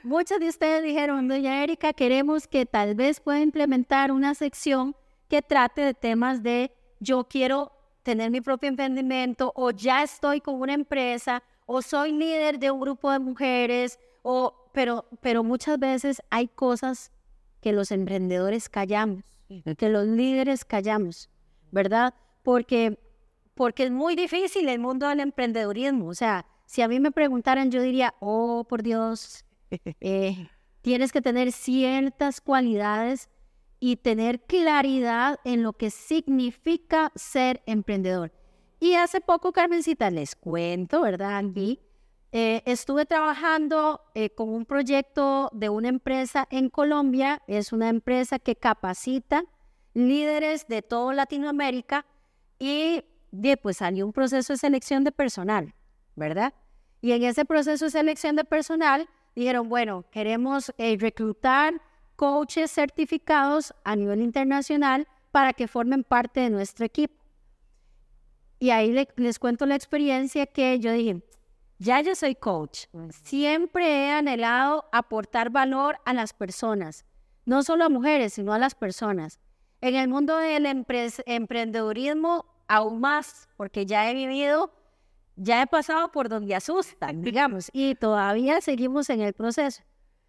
Muchos 0.03 0.39
de 0.39 0.47
ustedes 0.47 0.84
dijeron, 0.84 1.27
doña 1.27 1.63
Erika, 1.63 1.93
queremos 1.93 2.47
que 2.47 2.65
tal 2.65 2.95
vez 2.95 3.19
pueda 3.19 3.41
implementar 3.41 4.12
una 4.12 4.36
sección 4.36 4.95
que 5.27 5.41
trate 5.41 5.82
de 5.82 5.93
temas 5.93 6.43
de 6.43 6.71
yo 6.99 7.25
quiero 7.25 7.71
tener 8.03 8.32
mi 8.32 8.41
propio 8.41 8.69
emprendimiento 8.69 9.51
o 9.56 9.71
ya 9.71 10.03
estoy 10.03 10.39
con 10.39 10.56
una 10.62 10.73
empresa 10.73 11.43
o 11.65 11.82
soy 11.82 12.13
líder 12.13 12.58
de 12.60 12.71
un 12.71 12.80
grupo 12.80 13.12
de 13.12 13.19
mujeres 13.19 13.99
o 14.21 14.53
pero 14.71 15.06
pero 15.21 15.43
muchas 15.43 15.77
veces 15.77 16.21
hay 16.30 16.47
cosas 16.47 17.12
que 17.60 17.73
los 17.73 17.91
emprendedores 17.91 18.69
callamos, 18.69 19.23
que 19.77 19.89
los 19.89 20.08
líderes 20.08 20.63
callamos, 20.63 21.30
¿verdad? 21.71 22.13
Porque 22.43 22.99
porque 23.56 23.86
es 23.86 23.91
muy 23.91 24.15
difícil 24.15 24.69
el 24.69 24.80
mundo 24.80 25.08
del 25.08 25.19
emprendedurismo, 25.19 26.08
o 26.10 26.13
sea, 26.13 26.45
si 26.67 26.84
a 26.84 26.88
mí 26.88 26.99
me 26.99 27.12
preguntaran 27.12 27.71
yo 27.71 27.82
diría, 27.82 28.13
"Oh, 28.19 28.65
por 28.69 28.84
Dios, 28.84 29.45
eh, 30.01 30.47
tienes 30.82 31.12
que 31.12 31.21
tener 31.21 31.51
ciertas 31.51 32.39
cualidades 32.39 33.30
y 33.80 33.97
tener 33.97 34.41
claridad 34.41 35.39
en 35.43 35.63
lo 35.63 35.73
que 35.73 35.89
significa 35.89 37.12
ser 37.15 37.62
emprendedor. 37.65 38.32
Y 38.80 38.93
hace 38.93 39.21
poco, 39.21 39.51
Carmencita, 39.51 40.10
les 40.10 40.36
cuento, 40.36 41.01
¿verdad? 41.01 41.38
Aquí 41.38 41.80
eh, 42.32 42.62
estuve 42.65 43.06
trabajando 43.06 44.01
eh, 44.13 44.30
con 44.30 44.49
un 44.49 44.65
proyecto 44.65 45.49
de 45.53 45.69
una 45.69 45.89
empresa 45.89 46.47
en 46.51 46.69
Colombia. 46.69 47.41
Es 47.47 47.71
una 47.71 47.89
empresa 47.89 48.39
que 48.39 48.56
capacita 48.56 49.43
líderes 49.97 50.67
de 50.67 50.83
toda 50.83 51.13
Latinoamérica 51.13 52.05
y 52.60 53.03
pues 53.62 53.77
salió 53.77 54.05
un 54.05 54.13
proceso 54.13 54.53
de 54.53 54.57
selección 54.57 55.03
de 55.03 55.12
personal, 55.12 55.73
¿verdad? 56.15 56.53
Y 57.01 57.13
en 57.13 57.23
ese 57.23 57.45
proceso 57.45 57.86
de 57.86 57.91
selección 57.91 58.36
de 58.36 58.43
personal 58.43 59.10
dijeron, 59.36 59.69
bueno, 59.69 60.05
queremos 60.12 60.71
eh, 60.77 60.97
reclutar 60.99 61.81
coaches 62.15 62.71
certificados 62.71 63.73
a 63.83 63.95
nivel 63.95 64.21
internacional 64.21 65.07
para 65.31 65.53
que 65.53 65.67
formen 65.67 66.03
parte 66.03 66.41
de 66.41 66.51
nuestro 66.51 66.86
equipo. 66.86 67.15
Y 68.60 68.69
ahí 68.69 69.07
les 69.15 69.39
cuento 69.39 69.65
la 69.65 69.75
experiencia 69.75 70.45
que 70.45 70.79
yo 70.79 70.91
dije, 70.91 71.23
ya 71.79 72.01
yo 72.01 72.13
soy 72.13 72.36
coach, 72.36 72.86
siempre 73.23 74.05
he 74.05 74.12
anhelado 74.12 74.86
aportar 74.91 75.49
valor 75.49 75.97
a 76.05 76.13
las 76.13 76.33
personas, 76.33 77.05
no 77.45 77.63
solo 77.63 77.86
a 77.86 77.89
mujeres, 77.89 78.33
sino 78.33 78.53
a 78.53 78.60
las 78.60 78.73
personas. 78.75 79.39
En 79.81 79.95
el 79.95 80.07
mundo 80.07 80.37
del 80.37 80.65
emprendedurismo, 80.65 82.45
aún 82.67 82.99
más, 82.99 83.47
porque 83.57 83.85
ya 83.85 84.09
he 84.09 84.13
vivido 84.13 84.71
ya 85.37 85.61
he 85.61 85.67
pasado 85.67 86.11
por 86.11 86.27
donde 86.27 86.55
asustan, 86.55 87.21
digamos, 87.21 87.69
y 87.71 87.95
todavía 87.95 88.59
seguimos 88.59 89.09
en 89.09 89.21
el 89.21 89.33
proceso. 89.33 89.83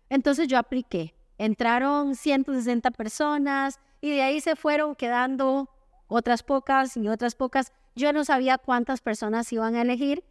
Entonces 0.09 0.47
yo 0.47 0.59
apliqué. 0.59 1.15
Entraron 1.39 2.15
160 2.15 2.91
personas 2.93 3.81
y 4.01 4.11
de 4.11 4.23
ahí 4.23 4.41
se 4.41 4.57
fueron 4.57 4.95
quedando 4.95 5.69
otras 6.09 6.43
pocas 6.43 6.97
y 6.97 7.09
otras 7.09 7.35
pocas. 7.35 7.73
Yo 7.95 8.13
no 8.13 8.25
sabía 8.25 8.59
cuántas 8.59 9.01
personas 9.01 9.53
iban 9.53 9.75
a 9.75 9.83
elegir. 9.83 10.25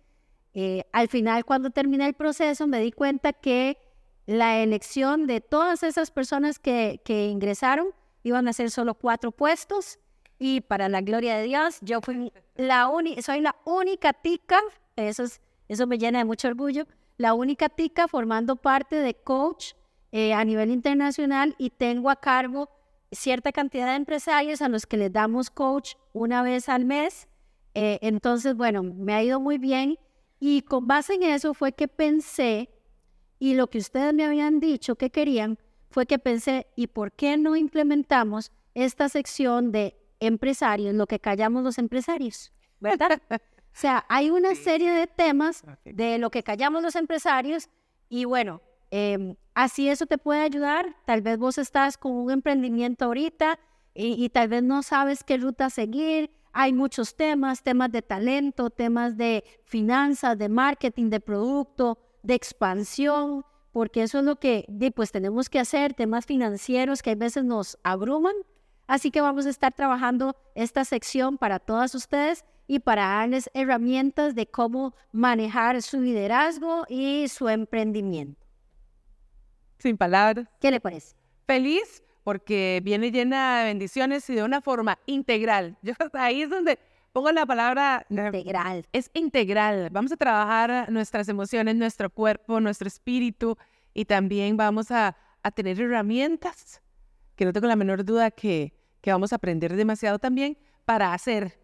Eh, 0.53 0.83
al 0.91 1.07
final, 1.07 1.45
cuando 1.45 1.69
terminé 1.69 2.07
el 2.07 2.13
proceso, 2.13 2.67
me 2.67 2.79
di 2.79 2.91
cuenta 2.91 3.33
que 3.33 3.77
la 4.25 4.57
elección 4.57 5.27
de 5.27 5.39
todas 5.39 5.83
esas 5.83 6.11
personas 6.11 6.59
que, 6.59 7.01
que 7.05 7.27
ingresaron 7.27 7.87
iban 8.23 8.47
a 8.47 8.53
ser 8.53 8.71
solo 8.71 8.95
cuatro 8.95 9.31
puestos 9.31 9.99
y 10.39 10.61
para 10.61 10.89
la 10.89 11.01
gloria 11.01 11.37
de 11.37 11.43
Dios, 11.43 11.79
yo 11.81 12.01
fui 12.01 12.31
la 12.55 12.87
única, 12.87 13.21
soy 13.21 13.41
la 13.41 13.55
única 13.65 14.13
tica, 14.13 14.59
eso, 14.95 15.23
eso 15.67 15.87
me 15.87 15.97
llena 15.97 16.19
de 16.19 16.25
mucho 16.25 16.47
orgullo, 16.47 16.85
la 17.17 17.33
única 17.33 17.69
tica 17.69 18.07
formando 18.07 18.55
parte 18.55 18.97
de 18.97 19.15
coach 19.15 19.73
eh, 20.11 20.33
a 20.33 20.45
nivel 20.45 20.71
internacional 20.71 21.55
y 21.57 21.71
tengo 21.71 22.09
a 22.09 22.15
cargo 22.15 22.69
cierta 23.11 23.51
cantidad 23.51 23.87
de 23.87 23.95
empresarios 23.95 24.61
a 24.61 24.69
los 24.69 24.85
que 24.85 24.97
les 24.97 25.11
damos 25.11 25.49
coach 25.49 25.95
una 26.13 26.41
vez 26.41 26.69
al 26.69 26.85
mes. 26.85 27.27
Eh, 27.73 27.99
entonces, 28.01 28.55
bueno, 28.55 28.83
me 28.83 29.13
ha 29.13 29.23
ido 29.23 29.39
muy 29.39 29.57
bien 29.57 29.97
y 30.39 30.61
con 30.61 30.87
base 30.87 31.15
en 31.15 31.23
eso 31.23 31.53
fue 31.53 31.71
que 31.71 31.87
pensé, 31.87 32.69
y 33.39 33.53
lo 33.53 33.67
que 33.67 33.77
ustedes 33.77 34.13
me 34.13 34.25
habían 34.25 34.59
dicho 34.59 34.95
que 34.95 35.09
querían, 35.09 35.57
fue 35.97 36.05
que 36.05 36.19
pensé, 36.19 36.67
¿y 36.75 36.85
por 36.85 37.11
qué 37.11 37.37
no 37.37 37.55
implementamos 37.55 38.51
esta 38.75 39.09
sección 39.09 39.71
de 39.71 39.97
empresarios, 40.19 40.93
lo 40.93 41.07
que 41.07 41.19
callamos 41.19 41.63
los 41.63 41.79
empresarios, 41.79 42.53
¿verdad? 42.79 43.19
o 43.31 43.39
sea, 43.73 44.05
hay 44.07 44.29
una 44.29 44.53
serie 44.53 44.91
de 44.91 45.07
temas 45.07 45.63
de 45.85 46.19
lo 46.19 46.29
que 46.29 46.43
callamos 46.43 46.83
los 46.83 46.95
empresarios 46.95 47.67
y 48.09 48.25
bueno, 48.25 48.61
em, 48.91 49.37
así 49.55 49.89
eso 49.89 50.05
te 50.05 50.19
puede 50.19 50.41
ayudar. 50.41 50.95
Tal 51.07 51.23
vez 51.23 51.39
vos 51.39 51.57
estás 51.57 51.97
con 51.97 52.11
un 52.11 52.29
emprendimiento 52.29 53.05
ahorita 53.05 53.57
y, 53.95 54.23
y 54.23 54.29
tal 54.29 54.49
vez 54.49 54.61
no 54.61 54.83
sabes 54.83 55.23
qué 55.23 55.37
ruta 55.37 55.71
seguir. 55.71 56.29
Hay 56.53 56.73
muchos 56.73 57.15
temas, 57.15 57.63
temas 57.63 57.91
de 57.91 58.03
talento, 58.03 58.69
temas 58.69 59.17
de 59.17 59.43
finanzas, 59.63 60.37
de 60.37 60.47
marketing, 60.47 61.09
de 61.09 61.21
producto, 61.21 61.97
de 62.21 62.35
expansión, 62.35 63.43
porque 63.77 64.01
eso 64.01 64.17
es 64.17 64.25
lo 64.25 64.39
que 64.39 64.65
pues 64.95 65.11
tenemos 65.11 65.49
que 65.49 65.59
hacer, 65.59 65.93
temas 65.93 66.25
financieros 66.25 67.03
que 67.03 67.11
a 67.11 67.15
veces 67.15 67.43
nos 67.43 67.77
abruman 67.83 68.33
Así 68.87 69.11
que 69.11 69.21
vamos 69.21 69.45
a 69.45 69.51
estar 69.51 69.71
trabajando 69.71 70.35
esta 70.55 70.83
sección 70.83 71.37
para 71.37 71.59
todas 71.59 71.93
ustedes 71.93 72.43
y 72.65 72.79
para 72.79 73.05
darles 73.05 73.51
herramientas 73.53 74.33
de 74.33 74.47
cómo 74.47 74.95
manejar 75.11 75.79
su 75.83 76.01
liderazgo 76.01 76.85
y 76.89 77.27
su 77.27 77.49
emprendimiento. 77.49 78.43
Sin 79.77 79.95
palabras. 79.95 80.47
¿Qué 80.59 80.71
le 80.71 80.79
parece? 80.79 81.15
Feliz 81.45 82.01
porque 82.23 82.81
viene 82.83 83.11
llena 83.11 83.59
de 83.59 83.65
bendiciones 83.65 84.27
y 84.27 84.33
de 84.33 84.43
una 84.43 84.59
forma 84.59 84.97
integral. 85.05 85.77
Yo 85.83 85.93
ahí 86.13 86.41
es 86.41 86.49
donde 86.49 86.79
pongo 87.17 87.31
la 87.31 87.47
palabra 87.47 88.05
integral. 88.11 88.85
Es 88.93 89.09
integral. 89.15 89.89
Vamos 89.91 90.11
a 90.11 90.17
trabajar 90.17 90.91
nuestras 90.91 91.27
emociones, 91.27 91.75
nuestro 91.75 92.11
cuerpo, 92.11 92.59
nuestro 92.59 92.87
espíritu 92.87 93.57
y 93.95 94.05
también 94.05 94.55
vamos 94.55 94.91
a, 94.91 95.17
a 95.41 95.49
tener 95.49 95.81
herramientas 95.81 96.79
que 97.35 97.43
no 97.43 97.53
tengo 97.53 97.65
la 97.65 97.75
menor 97.75 98.05
duda 98.05 98.29
que, 98.29 98.71
que 99.01 99.11
vamos 99.11 99.33
a 99.33 99.37
aprender 99.37 99.75
demasiado 99.75 100.19
también 100.19 100.59
para 100.85 101.11
hacer, 101.11 101.57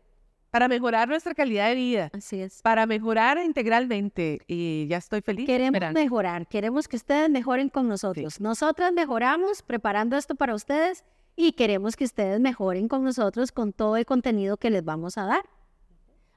para 0.50 0.68
mejorar 0.68 1.08
nuestra 1.08 1.36
calidad 1.36 1.68
de 1.68 1.76
vida. 1.76 2.10
Así 2.14 2.42
es. 2.42 2.60
Para 2.64 2.88
mejorar 2.88 3.38
integralmente. 3.38 4.40
Y 4.48 4.88
ya 4.88 4.98
estoy 4.98 5.22
feliz. 5.22 5.46
Queremos 5.46 5.94
mejorar, 5.94 6.48
queremos 6.48 6.88
que 6.88 6.96
ustedes 6.96 7.30
mejoren 7.30 7.70
con 7.70 7.88
nosotros. 7.88 8.42
Nosotras 8.42 8.92
mejoramos 8.92 9.62
preparando 9.62 10.18
esto 10.18 10.34
para 10.34 10.56
ustedes 10.56 11.04
y 11.36 11.54
queremos 11.54 11.96
que 11.96 12.06
ustedes 12.06 12.40
mejoren 12.40 12.88
con 12.88 13.04
nosotros 13.04 13.52
con 13.52 13.74
todo 13.74 13.98
el 13.98 14.06
contenido 14.06 14.58
que 14.58 14.70
les 14.70 14.84
vamos 14.84 15.18
a 15.18 15.26
dar. 15.26 15.46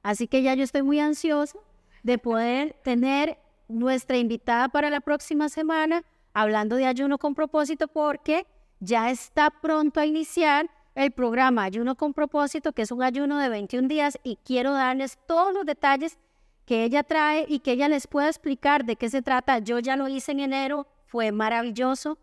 Así 0.02 0.28
que 0.28 0.42
ya 0.42 0.54
yo 0.54 0.64
estoy 0.64 0.82
muy 0.82 1.00
ansiosa 1.00 1.58
de 2.02 2.18
poder 2.18 2.76
tener 2.84 3.38
nuestra 3.68 4.16
invitada 4.16 4.68
para 4.68 4.90
la 4.90 5.00
próxima 5.00 5.48
semana 5.48 6.04
hablando 6.32 6.76
de 6.76 6.86
ayuno 6.86 7.18
con 7.18 7.34
propósito 7.34 7.88
porque 7.88 8.46
ya 8.78 9.10
está 9.10 9.50
pronto 9.50 10.00
a 10.00 10.06
iniciar 10.06 10.70
el 10.94 11.10
programa 11.10 11.64
Ayuno 11.64 11.94
con 11.94 12.14
propósito, 12.14 12.72
que 12.72 12.82
es 12.82 12.90
un 12.90 13.02
ayuno 13.02 13.38
de 13.38 13.48
21 13.48 13.86
días 13.86 14.18
y 14.22 14.36
quiero 14.36 14.72
darles 14.72 15.18
todos 15.26 15.52
los 15.52 15.66
detalles 15.66 16.18
que 16.64 16.84
ella 16.84 17.02
trae 17.02 17.44
y 17.48 17.60
que 17.60 17.72
ella 17.72 17.88
les 17.88 18.06
pueda 18.06 18.28
explicar 18.28 18.84
de 18.84 18.96
qué 18.96 19.10
se 19.10 19.22
trata. 19.22 19.58
Yo 19.58 19.78
ya 19.78 19.96
lo 19.96 20.08
hice 20.08 20.32
en 20.32 20.40
enero, 20.40 20.86
fue 21.06 21.32
maravilloso 21.32 22.18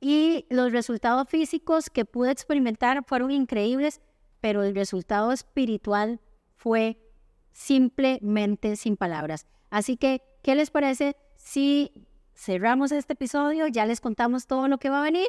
y 0.00 0.46
los 0.50 0.72
resultados 0.72 1.28
físicos 1.28 1.90
que 1.90 2.04
pude 2.04 2.30
experimentar 2.30 3.04
fueron 3.04 3.30
increíbles, 3.30 4.00
pero 4.40 4.62
el 4.62 4.74
resultado 4.74 5.32
espiritual 5.32 6.20
fue 6.56 6.98
simplemente 7.52 8.76
sin 8.76 8.96
palabras. 8.96 9.46
Así 9.70 9.96
que, 9.96 10.22
¿qué 10.42 10.54
les 10.54 10.70
parece 10.70 11.16
si 11.36 11.92
cerramos 12.34 12.92
este 12.92 13.14
episodio? 13.14 13.66
Ya 13.66 13.86
les 13.86 14.00
contamos 14.00 14.46
todo 14.46 14.68
lo 14.68 14.78
que 14.78 14.90
va 14.90 15.00
a 15.00 15.04
venir 15.04 15.28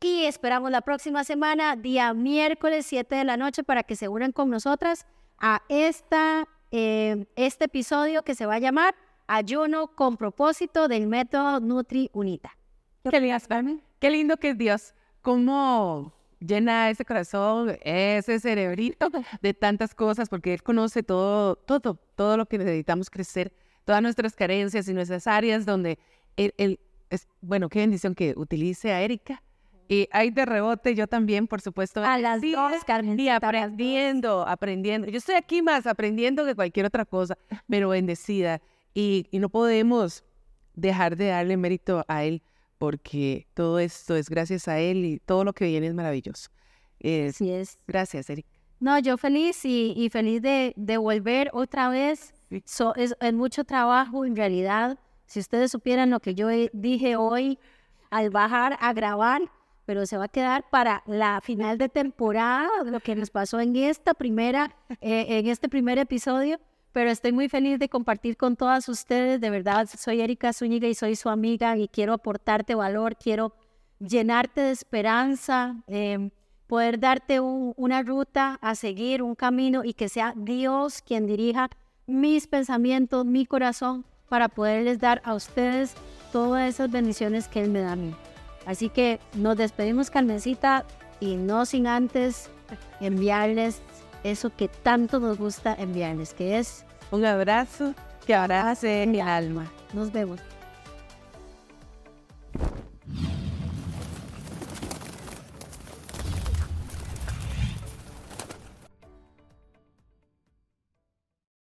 y 0.00 0.24
esperamos 0.24 0.70
la 0.70 0.82
próxima 0.82 1.24
semana, 1.24 1.74
día 1.74 2.12
miércoles 2.12 2.86
7 2.86 3.14
de 3.14 3.24
la 3.24 3.36
noche, 3.36 3.64
para 3.64 3.82
que 3.82 3.96
se 3.96 4.08
unan 4.08 4.32
con 4.32 4.50
nosotras 4.50 5.06
a 5.38 5.62
esta, 5.68 6.46
eh, 6.70 7.26
este 7.36 7.64
episodio 7.64 8.22
que 8.22 8.34
se 8.34 8.46
va 8.46 8.54
a 8.54 8.58
llamar 8.58 8.94
Ayuno 9.26 9.88
con 9.88 10.16
propósito 10.16 10.86
del 10.86 11.08
método 11.08 11.58
Nutri 11.60 12.10
Unita. 12.12 12.56
Qué, 13.02 13.85
qué 13.98 14.10
lindo 14.10 14.36
que 14.36 14.50
es 14.50 14.58
Dios. 14.58 14.94
Cómo 15.22 16.12
llena 16.40 16.90
ese 16.90 17.04
corazón, 17.04 17.76
ese 17.82 18.38
cerebrito 18.40 19.08
de 19.42 19.54
tantas 19.54 19.94
cosas, 19.94 20.28
porque 20.28 20.54
Él 20.54 20.62
conoce 20.62 21.02
todo, 21.02 21.56
todo, 21.56 21.98
todo 22.14 22.36
lo 22.36 22.46
que 22.46 22.58
necesitamos 22.58 23.10
crecer, 23.10 23.52
todas 23.84 24.02
nuestras 24.02 24.34
carencias 24.34 24.88
y 24.88 24.94
nuestras 24.94 25.26
áreas 25.26 25.64
donde 25.64 25.98
Él, 26.36 26.78
es, 27.10 27.28
bueno, 27.40 27.68
qué 27.68 27.80
bendición 27.80 28.14
que 28.14 28.34
utilice 28.36 28.92
a 28.92 29.00
Erika. 29.02 29.42
Y 29.88 30.08
hay 30.10 30.30
de 30.30 30.44
rebote, 30.44 30.96
yo 30.96 31.06
también, 31.06 31.46
por 31.46 31.60
supuesto. 31.60 32.02
A 32.02 32.18
las 32.18 32.42
dos, 32.42 32.82
Carmen. 32.84 33.18
Y 33.20 33.28
aprendiendo, 33.28 34.44
aprendiendo. 34.46 35.08
Yo 35.08 35.18
estoy 35.18 35.36
aquí 35.36 35.62
más 35.62 35.86
aprendiendo 35.86 36.44
que 36.44 36.56
cualquier 36.56 36.86
otra 36.86 37.04
cosa, 37.04 37.38
pero 37.68 37.90
bendecida. 37.90 38.60
Y, 38.94 39.28
y 39.30 39.38
no 39.38 39.48
podemos 39.48 40.24
dejar 40.74 41.16
de 41.16 41.26
darle 41.26 41.56
mérito 41.56 42.04
a 42.08 42.24
Él 42.24 42.42
porque 42.78 43.46
todo 43.54 43.78
esto 43.78 44.16
es 44.16 44.28
gracias 44.28 44.68
a 44.68 44.78
él 44.78 45.04
y 45.04 45.18
todo 45.18 45.44
lo 45.44 45.52
que 45.52 45.66
viene 45.66 45.86
es 45.86 45.94
maravilloso. 45.94 46.50
Así 47.00 47.50
es. 47.50 47.78
Gracias, 47.86 48.30
Eric. 48.30 48.46
No, 48.78 48.98
yo 48.98 49.16
feliz 49.16 49.64
y, 49.64 50.08
feliz 50.10 50.42
de, 50.42 50.96
volver 50.98 51.50
otra 51.52 51.88
vez. 51.88 52.34
es, 52.50 53.14
mucho 53.32 53.64
trabajo 53.64 54.24
en 54.24 54.36
realidad. 54.36 54.98
Si 55.26 55.40
ustedes 55.40 55.70
supieran 55.70 56.10
lo 56.10 56.20
que 56.20 56.34
yo 56.34 56.48
dije 56.72 57.16
hoy 57.16 57.58
al 58.10 58.30
bajar 58.30 58.76
a 58.80 58.92
grabar, 58.92 59.42
pero 59.86 60.04
se 60.04 60.16
va 60.16 60.24
a 60.24 60.28
quedar 60.28 60.68
para 60.70 61.02
la 61.06 61.40
final 61.40 61.78
de 61.78 61.88
temporada, 61.88 62.68
lo 62.84 63.00
que 63.00 63.14
nos 63.14 63.30
pasó 63.30 63.60
en 63.60 63.76
esta 63.76 64.14
primera, 64.14 64.76
eh, 65.00 65.38
en 65.38 65.46
este 65.46 65.68
primer 65.68 65.98
episodio 65.98 66.60
pero 66.96 67.10
estoy 67.10 67.30
muy 67.30 67.50
feliz 67.50 67.78
de 67.78 67.90
compartir 67.90 68.38
con 68.38 68.56
todas 68.56 68.88
ustedes. 68.88 69.38
De 69.38 69.50
verdad, 69.50 69.86
soy 69.98 70.22
Erika 70.22 70.54
Zúñiga 70.54 70.88
y 70.88 70.94
soy 70.94 71.14
su 71.14 71.28
amiga 71.28 71.76
y 71.76 71.88
quiero 71.88 72.14
aportarte 72.14 72.74
valor, 72.74 73.16
quiero 73.16 73.52
llenarte 73.98 74.62
de 74.62 74.70
esperanza, 74.70 75.76
em, 75.88 76.30
poder 76.66 76.98
darte 76.98 77.38
una 77.38 78.02
ruta 78.02 78.58
a 78.62 78.74
seguir, 78.74 79.22
un 79.22 79.34
camino 79.34 79.84
y 79.84 79.92
que 79.92 80.08
sea 80.08 80.32
Dios 80.34 81.02
quien 81.02 81.26
dirija 81.26 81.68
mis 82.06 82.46
pensamientos, 82.46 83.26
mi 83.26 83.44
corazón, 83.44 84.06
para 84.30 84.48
poderles 84.48 84.98
dar 84.98 85.20
a 85.22 85.34
ustedes 85.34 85.92
todas 86.32 86.66
esas 86.66 86.90
bendiciones 86.90 87.46
que 87.46 87.60
Él 87.60 87.68
me 87.68 87.80
da 87.80 87.92
a 87.92 87.96
mí. 87.96 88.14
Así 88.64 88.88
que 88.88 89.20
nos 89.34 89.58
despedimos, 89.58 90.08
Carmencita, 90.08 90.86
y 91.20 91.36
no 91.36 91.66
sin 91.66 91.88
antes 91.88 92.48
enviarles 93.00 93.82
eso 94.30 94.50
que 94.54 94.68
tanto 94.68 95.20
nos 95.20 95.38
gusta 95.38 95.74
enviarles, 95.74 96.34
que 96.34 96.58
es 96.58 96.84
un 97.10 97.24
abrazo 97.24 97.94
que 98.26 98.34
abrace 98.34 99.06
mi 99.06 99.20
alma. 99.20 99.70
Nos 99.92 100.12
vemos. 100.12 100.40